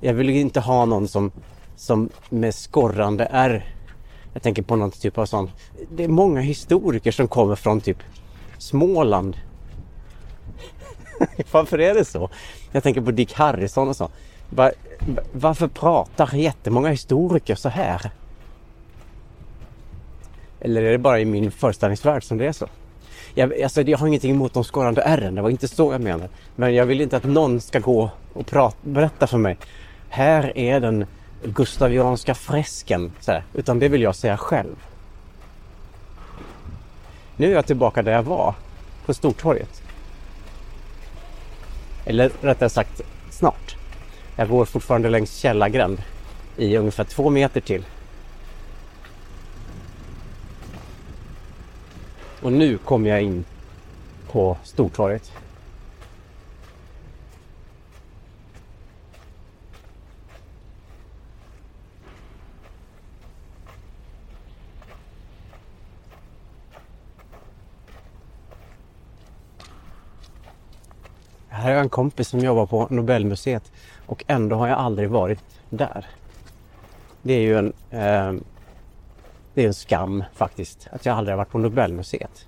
Jag 0.00 0.14
vill 0.14 0.30
ju 0.30 0.40
inte 0.40 0.60
ha 0.60 0.84
någon 0.84 1.08
som, 1.08 1.30
som 1.76 2.10
med 2.30 2.54
skorrande 2.54 3.28
är 3.30 3.74
jag 4.32 4.42
tänker 4.42 4.62
på 4.62 4.76
någon 4.76 4.90
typ 4.90 5.18
av 5.18 5.26
sån. 5.26 5.50
Det 5.90 6.04
är 6.04 6.08
många 6.08 6.40
historiker 6.40 7.12
som 7.12 7.28
kommer 7.28 7.56
från 7.56 7.80
typ 7.80 7.98
Småland. 8.58 9.36
Varför 11.50 11.80
är 11.80 11.94
det 11.94 12.04
så? 12.04 12.30
Jag 12.72 12.82
tänker 12.82 13.00
på 13.00 13.10
Dick 13.10 13.32
Harrison 13.32 13.88
och 13.88 13.96
så. 13.96 14.10
Var, 14.50 14.72
varför 15.32 15.68
pratar 15.68 16.34
jättemånga 16.34 16.88
historiker 16.88 17.54
så 17.54 17.68
här? 17.68 18.10
Eller 20.60 20.82
är 20.82 20.92
det 20.92 20.98
bara 20.98 21.20
i 21.20 21.24
min 21.24 21.50
föreställningsvärld 21.50 22.24
som 22.24 22.38
det 22.38 22.46
är 22.46 22.52
så? 22.52 22.66
Jag, 23.34 23.62
alltså, 23.62 23.82
jag 23.82 23.98
har 23.98 24.06
ingenting 24.06 24.30
emot 24.30 24.54
de 24.54 24.64
skorrande 24.64 25.02
ärren, 25.02 25.34
det 25.34 25.42
var 25.42 25.50
inte 25.50 25.68
så 25.68 25.92
jag 25.92 26.00
menade. 26.00 26.28
Men 26.56 26.74
jag 26.74 26.86
vill 26.86 27.00
inte 27.00 27.16
att 27.16 27.24
någon 27.24 27.60
ska 27.60 27.78
gå 27.78 28.10
och 28.32 28.46
prata, 28.46 28.76
berätta 28.82 29.26
för 29.26 29.38
mig. 29.38 29.56
Här 30.08 30.58
är 30.58 30.80
den 30.80 31.06
gustavianska 31.44 32.34
fresken. 32.34 33.12
Så 33.20 33.32
här, 33.32 33.44
utan 33.54 33.78
det 33.78 33.88
vill 33.88 34.02
jag 34.02 34.14
säga 34.14 34.36
själv. 34.36 34.76
Nu 37.36 37.50
är 37.50 37.54
jag 37.54 37.66
tillbaka 37.66 38.02
där 38.02 38.12
jag 38.12 38.22
var, 38.22 38.54
på 39.06 39.14
Stortorget. 39.14 39.82
Eller 42.04 42.30
rättare 42.40 42.70
sagt, 42.70 43.00
snart. 43.30 43.76
Jag 44.36 44.48
går 44.48 44.64
fortfarande 44.64 45.10
längs 45.10 45.36
Källargränd 45.36 46.02
i 46.56 46.76
ungefär 46.76 47.04
två 47.04 47.30
meter 47.30 47.60
till. 47.60 47.84
Och 52.42 52.52
nu 52.52 52.78
kommer 52.78 53.10
jag 53.10 53.22
in 53.22 53.44
på 54.30 54.56
Stortorget. 54.62 55.32
Här 71.48 71.62
har 71.62 71.70
jag 71.70 71.80
en 71.80 71.88
kompis 71.88 72.28
som 72.28 72.40
jobbar 72.40 72.66
på 72.66 72.86
Nobelmuseet 72.90 73.72
och 74.06 74.24
ändå 74.26 74.56
har 74.56 74.68
jag 74.68 74.78
aldrig 74.78 75.10
varit 75.10 75.44
där. 75.70 76.06
Det 77.22 77.34
är 77.34 77.40
ju 77.40 77.58
en, 77.58 77.72
eh, 77.90 78.32
det 79.54 79.62
är 79.62 79.66
en 79.66 79.74
skam 79.74 80.24
faktiskt 80.34 80.88
att 80.92 81.06
jag 81.06 81.18
aldrig 81.18 81.32
har 81.32 81.36
varit 81.36 81.50
på 81.50 81.58
Nobelmuseet. 81.58 82.46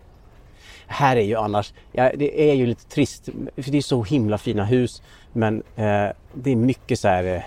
Här 0.86 1.16
är 1.16 1.20
ju 1.20 1.36
annars, 1.36 1.72
ja, 1.92 2.10
det 2.16 2.50
är 2.50 2.54
ju 2.54 2.66
lite 2.66 2.88
trist 2.88 3.28
för 3.56 3.70
det 3.70 3.78
är 3.78 3.82
så 3.82 4.02
himla 4.02 4.38
fina 4.38 4.64
hus 4.64 5.02
men 5.32 5.62
eh, 5.76 6.08
det 6.34 6.50
är 6.50 6.56
mycket 6.56 7.00
så 7.00 7.08
här 7.08 7.24
eh, 7.24 7.42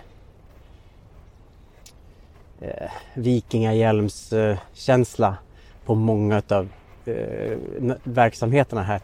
eh 2.69 2.89
vikingahjälmskänsla 3.13 5.27
eh, 5.27 5.33
på 5.85 5.95
många 5.95 6.41
av 6.49 6.69
eh, 7.05 7.57
verksamheterna 8.03 8.83
här. 8.83 9.01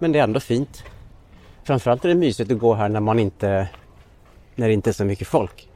Men 0.00 0.12
det 0.12 0.18
är 0.18 0.22
ändå 0.24 0.40
fint. 0.40 0.84
Framförallt 1.64 2.04
är 2.04 2.08
det 2.08 2.14
mysigt 2.14 2.50
att 2.52 2.58
gå 2.58 2.74
här 2.74 2.88
när 2.88 3.00
man 3.00 3.18
inte 3.18 3.68
när 4.54 4.68
det 4.68 4.74
inte 4.74 4.90
är 4.90 4.94
så 4.94 5.04
mycket 5.04 5.28
folk. 5.28 5.68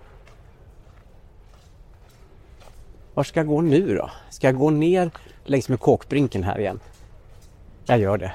Var 3.15 3.25
ska 3.25 3.41
jag 3.41 3.47
gå 3.47 3.61
nu 3.61 3.97
då? 3.97 4.11
Ska 4.31 4.47
jag 4.47 4.59
gå 4.59 4.71
ner 4.71 5.11
längs 5.45 5.69
med 5.69 5.81
kåkbrinken 5.81 6.43
här 6.43 6.59
igen? 6.59 6.81
Jag 7.87 7.99
gör 7.99 8.19
det. 8.19 8.33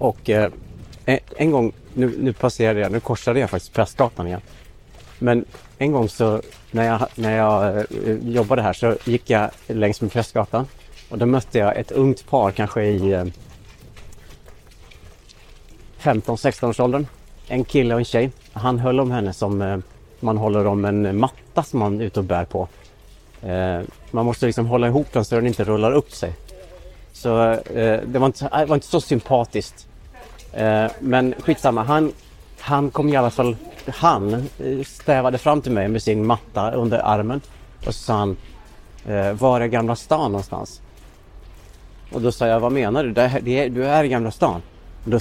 Och 0.00 0.30
eh, 0.30 0.52
en 1.36 1.50
gång, 1.50 1.72
nu, 1.94 2.14
nu 2.18 2.32
passerade 2.32 2.80
jag, 2.80 2.92
nu 2.92 3.00
korsade 3.00 3.40
jag 3.40 3.50
faktiskt 3.50 3.72
Prästgatan 3.72 4.26
igen. 4.26 4.40
Men 5.18 5.44
en 5.78 5.92
gång 5.92 6.08
så 6.08 6.42
när 6.70 6.84
jag, 6.84 7.06
när 7.14 7.36
jag 7.36 7.76
eh, 7.76 7.84
jobbade 8.22 8.62
här 8.62 8.72
så 8.72 8.96
gick 9.04 9.30
jag 9.30 9.50
längs 9.66 10.00
med 10.00 10.12
Prästgatan 10.12 10.66
och 11.08 11.18
då 11.18 11.26
mötte 11.26 11.58
jag 11.58 11.76
ett 11.76 11.90
ungt 11.90 12.26
par 12.30 12.50
kanske 12.50 12.82
i 12.82 13.12
eh, 13.12 13.24
15-16 16.00 16.68
års 16.68 16.80
åldern. 16.80 17.06
En 17.48 17.64
kille 17.64 17.94
och 17.94 18.00
en 18.00 18.04
tjej. 18.04 18.30
Han 18.52 18.78
höll 18.78 19.00
om 19.00 19.10
henne 19.10 19.32
som 19.32 19.62
eh, 19.62 19.78
man 20.20 20.38
håller 20.38 20.66
om 20.66 20.84
en 20.84 21.18
matta 21.18 21.62
som 21.62 21.80
man 21.80 22.00
är 22.00 22.04
ute 22.04 22.20
och 22.20 22.24
bär 22.24 22.44
på. 22.44 22.68
Eh, 23.42 23.80
man 24.10 24.24
måste 24.24 24.46
liksom 24.46 24.66
hålla 24.66 24.86
ihop 24.86 25.12
den 25.12 25.24
så 25.24 25.34
den 25.34 25.46
inte 25.46 25.64
rullar 25.64 25.92
upp 25.92 26.12
sig. 26.12 26.32
Så 27.12 27.50
eh, 27.52 28.00
det, 28.06 28.18
var 28.18 28.26
inte, 28.26 28.44
eh, 28.44 28.58
det 28.58 28.66
var 28.66 28.74
inte 28.74 28.86
så 28.86 29.00
sympatiskt. 29.00 29.86
Eh, 30.52 30.90
men 31.00 31.34
skitsamma, 31.38 31.82
han, 31.82 32.12
han 32.60 32.90
kom 32.90 33.08
i 33.08 33.16
alla 33.16 33.30
fall, 33.30 33.56
han 33.86 34.34
eh, 34.34 34.82
stävade 34.86 35.38
fram 35.38 35.60
till 35.62 35.72
mig 35.72 35.88
med 35.88 36.02
sin 36.02 36.26
matta 36.26 36.70
under 36.70 36.98
armen 36.98 37.40
och 37.78 37.84
så 37.84 37.92
sa 37.92 38.14
han, 38.14 38.36
eh, 39.06 39.32
var 39.32 39.60
är 39.60 39.66
Gamla 39.66 39.96
stan 39.96 40.32
någonstans? 40.32 40.80
Och 42.12 42.20
då 42.20 42.32
sa 42.32 42.46
jag, 42.46 42.60
vad 42.60 42.72
menar 42.72 43.04
du? 43.04 43.12
Det, 43.12 43.40
det, 43.42 43.58
är- 43.64 43.68
du 43.70 43.84
är 43.86 44.04
i 44.04 44.08
Gamla 44.08 44.30
stan. 44.30 44.62
Och 45.04 45.10
då 45.10 45.18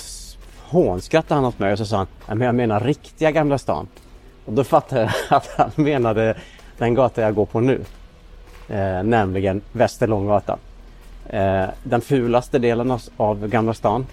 hånskrattade 0.66 1.36
han 1.36 1.46
åt 1.46 1.60
mig 1.60 1.72
och 1.72 1.78
så 1.78 1.86
sa 1.86 1.98
han, 1.98 2.38
men 2.38 2.46
jag 2.46 2.56
menar 2.56 2.80
riktiga 2.80 3.32
Gamla 3.32 3.58
stan. 3.58 3.88
Och 4.46 4.54
då 4.54 4.64
fattade 4.64 5.02
jag 5.02 5.12
att 5.38 5.48
han 5.58 5.72
menade 5.76 6.38
den 6.78 6.94
gata 6.94 7.22
jag 7.22 7.36
går 7.36 7.46
på 7.46 7.60
nu. 7.60 7.82
Eh, 8.70 9.04
nämligen 9.04 9.62
Västerlånggatan. 9.72 10.60
Eh, 11.30 11.66
den 11.84 12.02
fulaste 12.02 12.60
delen 12.60 12.92
av, 12.92 13.02
av 13.18 13.48
Gamla 13.48 13.74
stan. 13.74 14.06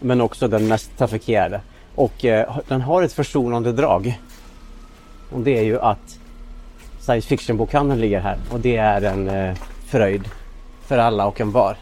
Men 0.00 0.20
också 0.20 0.48
den 0.48 0.68
mest 0.68 0.98
trafikerade. 0.98 1.60
Och 1.94 2.24
eh, 2.24 2.58
den 2.68 2.80
har 2.80 3.02
ett 3.02 3.12
försonande 3.12 3.72
drag. 3.72 4.20
Och 5.30 5.40
det 5.40 5.58
är 5.58 5.62
ju 5.62 5.80
att 5.80 6.18
science 7.00 7.28
fiction-bokhandeln 7.28 8.00
ligger 8.00 8.20
här 8.20 8.38
och 8.50 8.60
det 8.60 8.76
är 8.76 9.02
en 9.02 9.28
eh, 9.28 9.56
fröjd 9.86 10.28
för 10.82 10.98
alla 10.98 11.26
och 11.26 11.40
en 11.40 11.52
var. 11.52 11.76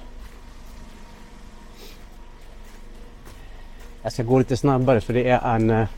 Jag 4.02 4.12
ska 4.12 4.22
gå 4.22 4.38
lite 4.38 4.56
snabbare 4.56 5.00
för 5.00 5.14
det 5.14 5.28
är 5.28 5.54
en 5.54 5.70
eh, 5.70 5.88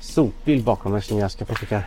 sopbil 0.00 0.62
bakom 0.62 0.92
mig 0.92 1.02
som 1.02 1.18
jag 1.18 1.30
ska 1.30 1.44
försöka 1.44 1.82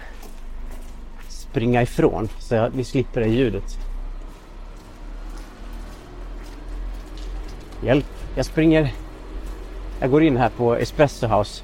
springa 1.28 1.82
ifrån 1.82 2.30
så 2.40 2.56
jag, 2.56 2.70
vi 2.70 2.84
slipper 2.84 3.22
det 3.22 3.28
ljudet. 3.28 3.78
Hjälp, 7.84 8.06
jag 8.36 8.46
springer. 8.46 8.94
Jag 10.00 10.12
går 10.12 10.24
in 10.24 10.38
här 10.38 10.50
på 10.50 10.76
Espresso 10.76 11.28
House. 11.28 11.64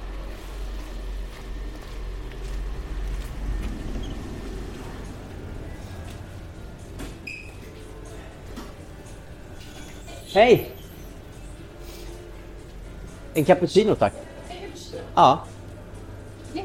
Hej! 10.34 10.70
En 13.34 13.44
cappuccino 13.44 13.94
tack. 13.94 14.12
Ja. 15.14 15.44
Yes. 16.54 16.64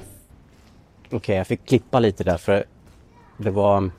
Okej, 1.12 1.36
jag 1.38 1.48
fick 1.48 1.66
klippa 1.66 2.00
lite 2.00 2.24
där 2.24 2.38
för 2.38 2.64
det 3.38 3.52
var 3.52 3.92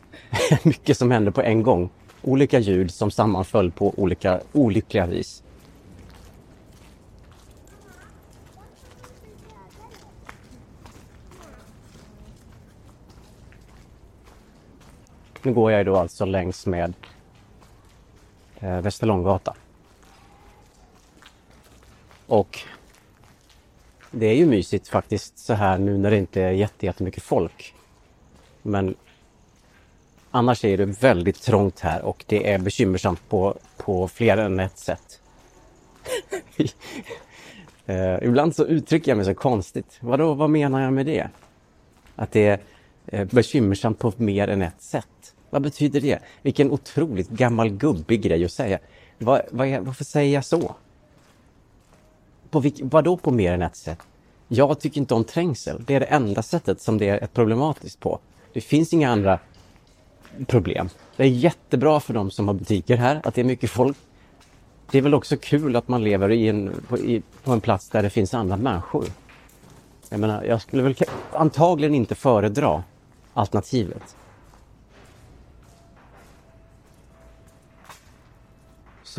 mycket 0.62 0.98
som 0.98 1.10
hände 1.10 1.32
på 1.32 1.42
en 1.42 1.62
gång. 1.62 1.90
Olika 2.22 2.58
ljud 2.58 2.90
som 2.90 3.10
sammanföll 3.10 3.70
på 3.70 3.94
olika 3.96 4.40
olyckliga 4.52 5.06
vis. 5.06 5.42
Nu 15.48 15.54
går 15.54 15.72
jag 15.72 15.86
då 15.86 15.96
alltså 15.96 16.24
längs 16.24 16.66
med 16.66 16.94
eh, 18.60 18.80
Västerlånggatan. 18.80 19.54
Och 22.26 22.58
det 24.10 24.26
är 24.26 24.34
ju 24.34 24.46
mysigt 24.46 24.88
faktiskt 24.88 25.38
så 25.38 25.54
här 25.54 25.78
nu 25.78 25.98
när 25.98 26.10
det 26.10 26.16
inte 26.16 26.42
är 26.42 26.50
jätte- 26.50 26.86
jättemycket 26.86 27.22
folk. 27.22 27.74
Men 28.62 28.94
annars 30.30 30.64
är 30.64 30.76
det 30.76 30.84
väldigt 30.84 31.42
trångt 31.42 31.80
här 31.80 32.02
och 32.02 32.24
det 32.26 32.52
är 32.52 32.58
bekymmersamt 32.58 33.28
på, 33.28 33.58
på 33.76 34.08
fler 34.08 34.36
än 34.36 34.60
ett 34.60 34.78
sätt. 34.78 35.20
eh, 37.86 38.16
ibland 38.22 38.54
så 38.54 38.64
uttrycker 38.64 39.10
jag 39.10 39.16
mig 39.16 39.26
så 39.26 39.34
konstigt. 39.34 39.98
Vadå, 40.00 40.34
vad 40.34 40.50
menar 40.50 40.80
jag 40.80 40.92
med 40.92 41.06
det? 41.06 41.28
Att 42.16 42.32
det 42.32 42.46
är 42.46 42.60
eh, 43.06 43.24
bekymmersamt 43.24 43.98
på 43.98 44.12
mer 44.16 44.48
än 44.48 44.62
ett 44.62 44.82
sätt. 44.82 45.06
Vad 45.50 45.62
betyder 45.62 46.00
det? 46.00 46.18
Vilken 46.42 46.70
otroligt 46.70 47.28
gammal 47.28 47.70
gubbig 47.70 48.22
grej 48.22 48.44
att 48.44 48.52
säga. 48.52 48.78
Vad, 49.18 49.42
vad 49.50 49.68
varför 49.68 50.04
säger 50.04 50.34
jag 50.34 50.44
så? 50.44 50.74
På 52.50 52.60
vilk, 52.60 52.80
vadå 52.82 53.16
på 53.16 53.30
mer 53.30 53.52
än 53.52 53.62
ett 53.62 53.76
sätt? 53.76 53.98
Jag 54.48 54.80
tycker 54.80 55.00
inte 55.00 55.14
om 55.14 55.24
trängsel. 55.24 55.84
Det 55.86 55.94
är 55.94 56.00
det 56.00 56.06
enda 56.06 56.42
sättet 56.42 56.80
som 56.80 56.98
det 56.98 57.08
är 57.08 57.26
problematiskt 57.26 58.00
på. 58.00 58.18
Det 58.52 58.60
finns 58.60 58.92
inga 58.92 59.10
andra 59.10 59.38
problem. 60.46 60.88
Det 61.16 61.22
är 61.22 61.28
jättebra 61.28 62.00
för 62.00 62.14
de 62.14 62.30
som 62.30 62.48
har 62.48 62.54
butiker 62.54 62.96
här 62.96 63.20
att 63.24 63.34
det 63.34 63.40
är 63.40 63.44
mycket 63.44 63.70
folk. 63.70 63.96
Det 64.90 64.98
är 64.98 65.02
väl 65.02 65.14
också 65.14 65.36
kul 65.36 65.76
att 65.76 65.88
man 65.88 66.04
lever 66.04 66.30
i 66.30 66.48
en, 66.48 66.72
på, 66.88 66.98
i, 66.98 67.22
på 67.44 67.52
en 67.52 67.60
plats 67.60 67.88
där 67.88 68.02
det 68.02 68.10
finns 68.10 68.34
andra 68.34 68.56
människor. 68.56 69.04
Jag 70.08 70.20
menar, 70.20 70.44
jag 70.44 70.62
skulle 70.62 70.82
väl 70.82 70.94
antagligen 71.32 71.94
inte 71.94 72.14
föredra 72.14 72.82
alternativet. 73.34 74.16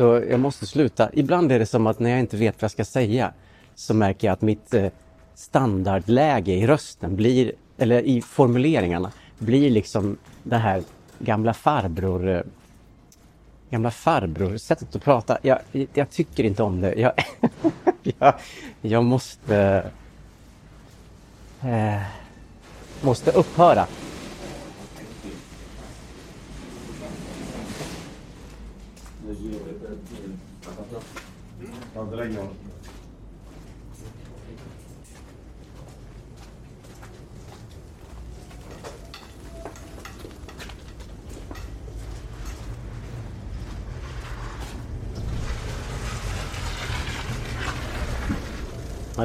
Så 0.00 0.24
jag 0.30 0.40
måste 0.40 0.66
sluta. 0.66 1.10
Ibland 1.12 1.52
är 1.52 1.58
det 1.58 1.66
som 1.66 1.86
att 1.86 1.98
när 1.98 2.10
jag 2.10 2.20
inte 2.20 2.36
vet 2.36 2.54
vad 2.54 2.62
jag 2.62 2.70
ska 2.70 2.84
säga 2.84 3.32
så 3.74 3.94
märker 3.94 4.26
jag 4.26 4.32
att 4.32 4.42
mitt 4.42 4.74
eh, 4.74 4.86
standardläge 5.34 6.52
i 6.52 6.66
rösten 6.66 7.16
blir, 7.16 7.52
eller 7.78 8.02
i 8.02 8.22
formuleringarna, 8.22 9.12
blir 9.38 9.70
liksom 9.70 10.18
det 10.42 10.56
här 10.56 10.82
gamla 11.18 11.54
farbror 11.54 12.28
eh, 12.28 12.42
gamla 13.70 13.90
farbror 13.90 14.56
sättet 14.56 14.96
att 14.96 15.04
prata. 15.04 15.38
Jag, 15.42 15.58
jag 15.94 16.10
tycker 16.10 16.44
inte 16.44 16.62
om 16.62 16.80
det. 16.80 16.94
Jag, 16.94 17.12
jag, 18.18 18.34
jag 18.80 19.04
måste 19.04 19.90
eh, 21.62 22.02
måste 23.00 23.30
upphöra. 23.30 23.86
Jag 32.10 32.18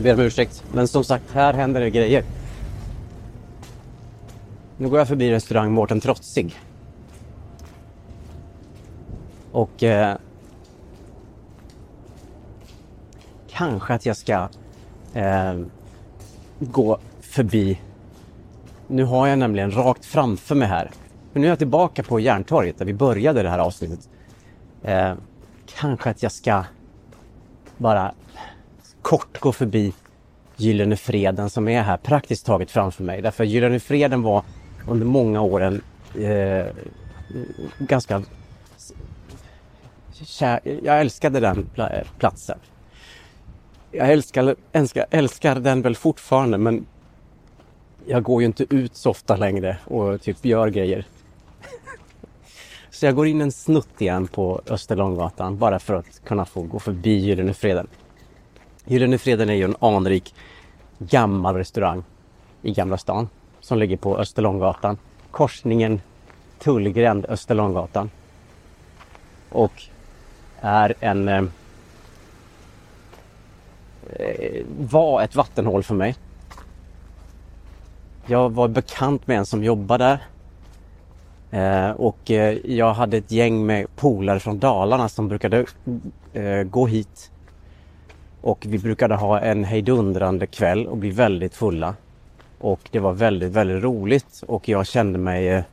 ber 0.03 0.13
om 0.13 0.19
ursäkt. 0.19 0.63
Men 0.73 0.87
som 0.87 1.03
sagt, 1.03 1.31
här 1.31 1.53
händer 1.53 1.81
det 1.81 1.89
grejer. 1.89 2.23
Nu 4.77 4.89
går 4.89 4.99
jag 4.99 5.07
förbi 5.07 5.31
restaurang 5.31 5.71
Mårten 5.71 5.99
Trotsig. 5.99 6.55
Och 9.51 9.83
eh, 9.83 10.17
kanske 13.55 13.93
att 13.93 14.05
jag 14.05 14.17
ska 14.17 14.49
eh, 15.13 15.59
gå 16.59 16.99
förbi. 17.21 17.81
Nu 18.87 19.03
har 19.03 19.27
jag 19.27 19.39
nämligen 19.39 19.71
rakt 19.71 20.05
framför 20.05 20.55
mig 20.55 20.67
här. 20.67 20.91
Men 21.33 21.41
nu 21.41 21.47
är 21.47 21.51
jag 21.51 21.57
tillbaka 21.57 22.03
på 22.03 22.19
Järntorget 22.19 22.77
där 22.77 22.85
vi 22.85 22.93
började 22.93 23.43
det 23.43 23.49
här 23.49 23.59
avsnittet. 23.59 24.09
Eh, 24.83 25.13
kanske 25.79 26.09
att 26.09 26.23
jag 26.23 26.31
ska 26.31 26.63
bara 27.77 28.13
kort 29.01 29.39
gå 29.39 29.51
förbi 29.51 29.93
Gyllene 30.57 30.97
Freden 30.97 31.49
som 31.49 31.67
är 31.67 31.81
här 31.81 31.97
praktiskt 31.97 32.45
taget 32.45 32.71
framför 32.71 33.03
mig. 33.03 33.21
Därför 33.21 33.43
Gyllene 33.43 33.79
Freden 33.79 34.21
var 34.21 34.43
under 34.87 35.05
många 35.05 35.41
år 35.41 35.61
en 35.61 35.81
eh, 36.23 36.65
ganska 37.79 38.23
kär, 40.11 40.59
jag 40.83 40.99
älskade 40.99 41.39
den 41.39 41.69
platsen. 42.19 42.59
Jag 43.97 44.11
älskar, 44.11 44.55
älskar, 44.71 45.05
älskar 45.09 45.55
den 45.55 45.81
väl 45.81 45.95
fortfarande 45.95 46.57
men 46.57 46.85
jag 48.05 48.23
går 48.23 48.41
ju 48.41 48.45
inte 48.45 48.75
ut 48.75 48.95
så 48.95 49.09
ofta 49.09 49.35
längre 49.35 49.77
och 49.85 50.21
typ 50.21 50.45
gör 50.45 50.67
grejer. 50.67 51.05
Så 52.89 53.05
jag 53.05 53.15
går 53.15 53.27
in 53.27 53.41
en 53.41 53.51
snutt 53.51 54.01
igen 54.01 54.27
på 54.27 54.61
Österlånggatan 54.67 55.57
bara 55.57 55.79
för 55.79 55.93
att 55.93 56.21
kunna 56.25 56.45
få 56.45 56.61
gå 56.61 56.79
förbi 56.79 57.15
Gyllene 57.15 57.53
Freden. 57.53 57.87
Gyllene 58.85 59.17
Freden 59.17 59.49
är 59.49 59.53
ju 59.53 59.63
en 59.63 59.75
anrik 59.79 60.35
gammal 60.97 61.55
restaurang 61.55 62.03
i 62.61 62.71
Gamla 62.71 62.97
stan 62.97 63.29
som 63.59 63.77
ligger 63.77 63.97
på 63.97 64.17
Österlånggatan. 64.17 64.97
Korsningen 65.31 66.01
Tullgränd 66.59 67.25
Österlånggatan. 67.25 68.09
Och 69.49 69.83
är 70.61 70.93
en 70.99 71.27
eh, 71.27 71.43
Eh, 74.13 74.65
var 74.79 75.21
ett 75.21 75.35
vattenhål 75.35 75.83
för 75.83 75.95
mig. 75.95 76.15
Jag 78.25 78.49
var 78.53 78.67
bekant 78.67 79.27
med 79.27 79.37
en 79.37 79.45
som 79.45 79.63
jobbade 79.63 80.19
där. 81.49 81.87
Eh, 81.89 81.91
och 81.91 82.31
eh, 82.31 82.57
jag 82.65 82.93
hade 82.93 83.17
ett 83.17 83.31
gäng 83.31 83.65
med 83.65 83.95
polare 83.95 84.39
från 84.39 84.59
Dalarna 84.59 85.09
som 85.09 85.27
brukade 85.27 85.65
gå 86.65 86.87
hit 86.87 87.31
och 88.41 88.65
vi 88.69 88.77
brukade 88.77 89.15
ha 89.15 89.39
en 89.39 89.63
hejdundrande 89.63 90.47
kväll 90.47 90.87
och 90.87 90.97
bli 90.97 91.09
väldigt 91.09 91.55
fulla. 91.55 91.95
Och 92.59 92.79
det 92.91 92.99
var 92.99 93.13
väldigt, 93.13 93.51
väldigt 93.51 93.83
roligt 93.83 94.43
och 94.47 94.69
jag 94.69 94.87
kände 94.87 95.19
mig 95.19 95.63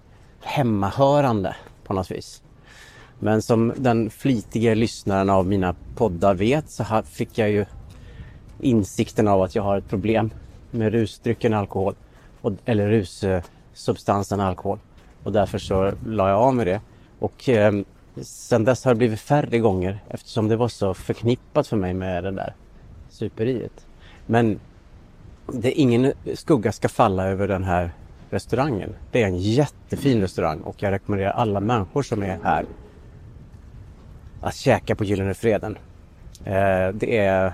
hemmahörande 0.41 1.57
på 1.85 1.95
något 1.95 2.11
vis. 2.11 2.43
Men 3.19 3.43
som 3.43 3.73
den 3.77 4.11
flitiga 4.11 4.75
lyssnaren 4.75 5.31
av 5.31 5.47
mina 5.47 5.75
poddar 5.97 6.35
vet 6.35 6.71
så 6.71 6.85
fick 7.05 7.39
jag 7.39 7.51
ju 7.51 7.65
insikten 8.63 9.29
av 9.29 9.43
att 9.43 9.55
jag 9.55 9.63
har 9.63 9.79
ett 9.79 9.89
problem 9.89 10.31
med 10.71 10.93
rusdrycken 10.93 11.55
alkohol. 11.55 11.95
eller 12.65 12.89
russubstansen 12.89 14.41
alkohol. 14.41 14.79
Och 15.23 15.33
därför 15.33 15.59
så 15.59 15.93
la 16.07 16.29
jag 16.29 16.39
av 16.39 16.55
med 16.55 16.67
det. 16.67 16.81
Och 17.19 17.49
eh, 17.49 17.73
sen 18.23 18.65
dess 18.65 18.85
har 18.85 18.95
det 18.95 18.99
blivit 18.99 19.21
färre 19.21 19.59
gånger 19.59 19.99
eftersom 20.09 20.49
det 20.49 20.57
var 20.57 20.69
så 20.69 20.95
förknippat 20.95 21.67
för 21.67 21.77
mig 21.77 21.95
med 21.95 22.25
det 22.25 22.31
där 22.31 22.55
superiet. 23.11 23.87
Men 24.27 24.61
det 25.47 25.73
ingen 25.73 26.13
skugga 26.35 26.73
ska 26.73 26.89
falla 26.89 27.27
över 27.27 27.49
den 27.49 27.65
här 27.65 27.91
restaurangen. 28.31 28.95
Det 29.11 29.23
är 29.23 29.27
en 29.27 29.39
jättefin 29.39 30.21
restaurang 30.21 30.61
och 30.61 30.77
jag 30.79 30.93
rekommenderar 30.93 31.31
alla 31.31 31.61
människor 31.61 32.03
som 32.03 32.23
är 32.23 32.39
här 32.45 32.65
att 34.41 34.55
käka 34.55 34.95
på 34.95 35.05
Gyllene 35.05 35.35
Freden. 35.35 35.79
Eh, 36.45 36.89
det 36.95 37.17
är 37.17 37.53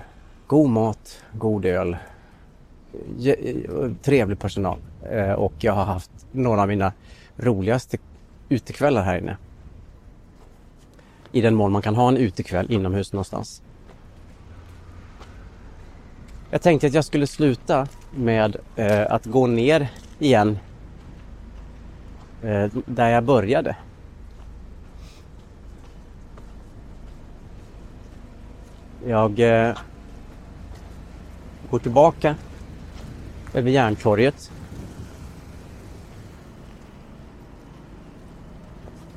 god 0.48 0.70
mat, 0.70 1.24
god 1.32 1.64
öl, 1.64 1.96
trevlig 4.02 4.38
personal 4.38 4.78
eh, 5.10 5.32
och 5.32 5.52
jag 5.58 5.72
har 5.72 5.84
haft 5.84 6.10
några 6.32 6.62
av 6.62 6.68
mina 6.68 6.92
roligaste 7.36 7.98
utekvällar 8.48 9.02
här 9.02 9.18
inne. 9.18 9.36
I 11.32 11.40
den 11.40 11.54
mån 11.54 11.72
man 11.72 11.82
kan 11.82 11.94
ha 11.94 12.08
en 12.08 12.16
utekväll 12.16 12.72
inomhus 12.72 13.12
någonstans. 13.12 13.62
Jag 16.50 16.62
tänkte 16.62 16.86
att 16.86 16.94
jag 16.94 17.04
skulle 17.04 17.26
sluta 17.26 17.86
med 18.14 18.56
eh, 18.76 19.12
att 19.12 19.26
gå 19.26 19.46
ner 19.46 19.88
igen 20.18 20.58
eh, 22.42 22.66
där 22.86 23.08
jag 23.08 23.24
började. 23.24 23.76
Jag 29.06 29.40
eh, 29.40 29.76
går 31.70 31.78
tillbaka 31.78 32.36
över 33.54 33.70
Järntorget. 33.70 34.50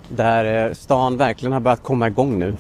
Där 0.09 0.67
eh, 0.67 0.73
stan 0.73 1.17
verkligen 1.17 1.53
har 1.53 1.59
börjat 1.59 1.83
komma 1.83 2.07
igång 2.07 2.39
nu. 2.39 2.57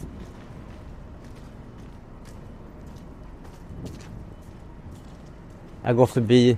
Jag 5.83 5.95
går 5.95 6.05
förbi 6.05 6.57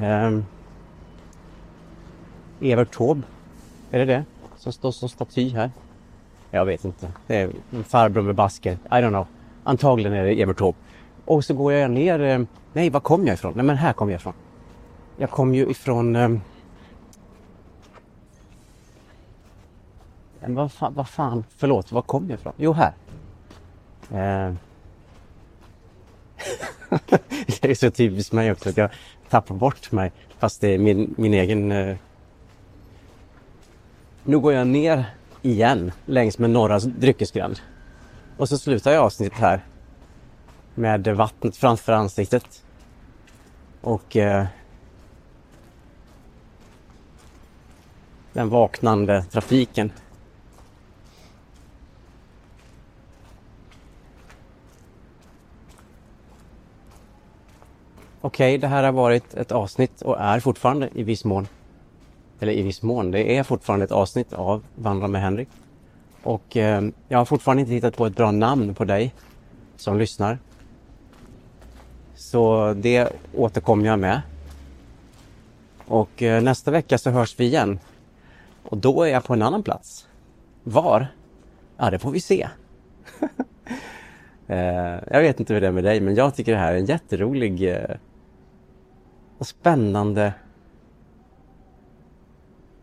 eh, 0.00 0.38
Evert 2.60 2.94
Taube. 2.96 3.22
Är 3.90 3.98
det 3.98 4.04
det? 4.04 4.24
Som 4.56 4.72
står 4.72 4.90
som 4.90 5.08
staty 5.08 5.48
här. 5.48 5.70
Jag 6.50 6.64
vet 6.64 6.84
inte. 6.84 7.12
Det 7.26 7.36
är 7.36 7.50
en 7.70 7.84
farbror 7.84 8.22
med 8.22 8.34
basker. 8.34 8.72
I 8.72 8.88
don't 8.88 9.08
know. 9.08 9.26
Antagligen 9.64 10.12
är 10.12 10.24
det 10.24 10.42
Evert 10.42 10.58
Taube. 10.58 10.78
Och 11.28 11.44
så 11.44 11.54
går 11.54 11.72
jag 11.72 11.90
ner. 11.90 12.20
Eh, 12.20 12.40
nej, 12.72 12.90
var 12.90 13.00
kom 13.00 13.26
jag 13.26 13.34
ifrån? 13.34 13.52
Nej, 13.56 13.64
men 13.64 13.76
här 13.76 13.92
kom 13.92 14.10
jag 14.10 14.16
ifrån. 14.16 14.32
Jag 15.16 15.30
kom 15.30 15.54
ju 15.54 15.70
ifrån... 15.70 16.16
Eh, 16.16 16.30
vad, 20.40 20.72
fan, 20.72 20.94
vad 20.94 21.08
fan, 21.08 21.44
förlåt, 21.56 21.92
var 21.92 22.02
kom 22.02 22.30
jag 22.30 22.38
ifrån? 22.38 22.52
Jo, 22.56 22.72
här. 22.72 22.92
Eh, 24.10 24.54
det 27.60 27.70
är 27.70 27.74
så 27.74 27.90
typiskt 27.90 28.32
mig 28.32 28.52
också 28.52 28.68
att 28.68 28.76
jag 28.76 28.90
tappar 29.28 29.54
bort 29.54 29.92
mig 29.92 30.12
fast 30.38 30.60
det 30.60 30.74
är 30.74 30.78
min, 30.78 31.14
min 31.18 31.34
egen... 31.34 31.72
Eh... 31.72 31.96
Nu 34.24 34.38
går 34.38 34.52
jag 34.52 34.66
ner 34.66 35.04
igen 35.42 35.92
längs 36.06 36.38
med 36.38 36.50
norra 36.50 36.78
dryckesgränd. 36.78 37.60
Och 38.36 38.48
så 38.48 38.58
slutar 38.58 38.92
jag 38.92 39.04
avsnittet 39.04 39.38
här 39.38 39.62
med 40.78 41.08
vattnet 41.08 41.56
framför 41.56 41.92
ansiktet. 41.92 42.64
Och 43.80 44.16
eh... 44.16 44.46
den 48.32 48.48
vaknande 48.48 49.22
trafiken 49.22 49.92
Okej, 58.20 58.56
okay, 58.56 58.58
det 58.58 58.66
här 58.66 58.82
har 58.84 58.92
varit 58.92 59.34
ett 59.34 59.52
avsnitt 59.52 60.02
och 60.02 60.20
är 60.20 60.40
fortfarande 60.40 60.88
i 60.94 61.02
viss 61.02 61.24
mån, 61.24 61.48
eller 62.40 62.52
i 62.52 62.62
viss 62.62 62.82
mån, 62.82 63.10
det 63.10 63.36
är 63.36 63.42
fortfarande 63.42 63.84
ett 63.84 63.92
avsnitt 63.92 64.32
av 64.32 64.64
Vandra 64.74 65.08
med 65.08 65.20
Henrik. 65.20 65.48
Och 66.22 66.56
eh, 66.56 66.82
jag 67.08 67.18
har 67.18 67.24
fortfarande 67.24 67.60
inte 67.60 67.72
hittat 67.72 67.96
på 67.96 68.06
ett 68.06 68.16
bra 68.16 68.30
namn 68.30 68.74
på 68.74 68.84
dig 68.84 69.14
som 69.76 69.98
lyssnar. 69.98 70.38
Så 72.18 72.74
det 72.76 73.12
återkommer 73.34 73.86
jag 73.86 73.98
med. 73.98 74.20
Och 75.86 76.22
eh, 76.22 76.42
nästa 76.42 76.70
vecka 76.70 76.98
så 76.98 77.10
hörs 77.10 77.40
vi 77.40 77.44
igen. 77.44 77.78
Och 78.62 78.76
då 78.76 79.02
är 79.02 79.08
jag 79.08 79.24
på 79.24 79.32
en 79.32 79.42
annan 79.42 79.62
plats. 79.62 80.08
Var? 80.64 81.06
Ja, 81.76 81.90
det 81.90 81.98
får 81.98 82.10
vi 82.10 82.20
se. 82.20 82.48
Eh, 84.50 84.98
jag 85.10 85.20
vet 85.20 85.40
inte 85.40 85.54
hur 85.54 85.60
det 85.60 85.66
är 85.66 85.72
med 85.72 85.84
dig, 85.84 86.00
men 86.00 86.14
jag 86.14 86.34
tycker 86.34 86.52
det 86.52 86.58
här 86.58 86.72
är 86.72 86.76
en 86.76 86.84
jätterolig 86.84 87.74
eh, 87.74 87.96
och 89.38 89.46
spännande 89.46 90.32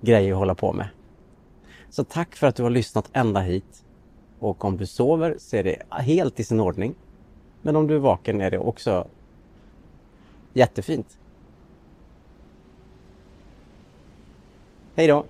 grej 0.02 0.32
att 0.32 0.38
hålla 0.38 0.56
på 0.56 0.74
med. 0.74 0.88
Så 1.90 2.04
tack 2.04 2.36
för 2.36 2.48
att 2.48 2.56
du 2.56 2.64
har 2.64 2.70
lyssnat 2.70 3.10
ända 3.14 3.40
hit. 3.40 3.84
Och 4.40 4.66
om 4.66 4.78
du 4.78 4.86
sover 4.86 5.36
så 5.40 5.56
är 5.56 5.64
det 5.64 5.82
helt 5.92 6.40
i 6.40 6.44
sin 6.44 6.60
ordning. 6.60 6.96
Men 7.62 7.76
om 7.76 7.88
du 7.88 7.96
är 7.96 8.00
vaken 8.00 8.42
är 8.42 8.52
det 8.52 8.58
också 8.58 9.08
jättefint. 10.56 11.18
Hej 14.96 15.08
då! 15.08 15.26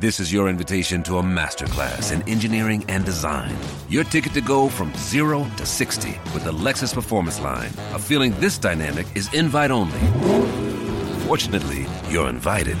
This 0.00 0.20
is 0.20 0.32
your 0.32 0.48
invitation 0.48 1.02
to 1.02 1.18
a 1.18 1.22
masterclass 1.24 2.12
in 2.12 2.22
engineering 2.28 2.84
and 2.86 3.04
design. 3.04 3.52
Your 3.88 4.04
ticket 4.04 4.32
to 4.34 4.40
go 4.40 4.68
from 4.68 4.94
zero 4.94 5.44
to 5.56 5.66
60 5.66 6.10
with 6.32 6.44
the 6.44 6.52
Lexus 6.52 6.94
Performance 6.94 7.40
Line. 7.40 7.72
A 7.92 7.98
feeling 7.98 8.30
this 8.38 8.58
dynamic 8.58 9.08
is 9.16 9.28
invite 9.34 9.72
only. 9.72 9.98
Fortunately, 11.26 11.84
you're 12.08 12.28
invited. 12.28 12.76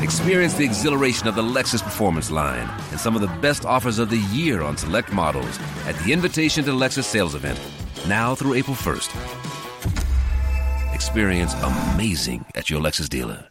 Experience 0.00 0.54
the 0.54 0.64
exhilaration 0.64 1.26
of 1.26 1.34
the 1.34 1.42
Lexus 1.42 1.82
Performance 1.82 2.30
Line 2.30 2.70
and 2.92 3.00
some 3.00 3.16
of 3.16 3.20
the 3.20 3.40
best 3.40 3.64
offers 3.64 3.98
of 3.98 4.08
the 4.08 4.24
year 4.32 4.62
on 4.62 4.76
select 4.76 5.12
models 5.12 5.58
at 5.84 5.96
the 6.04 6.12
Invitation 6.12 6.64
to 6.66 6.70
Lexus 6.70 7.06
sales 7.06 7.34
event, 7.34 7.58
now 8.06 8.36
through 8.36 8.54
April 8.54 8.76
1st. 8.76 9.10
Experience 10.94 11.54
amazing 11.54 12.44
at 12.54 12.70
your 12.70 12.80
Lexus 12.80 13.08
dealer. 13.08 13.48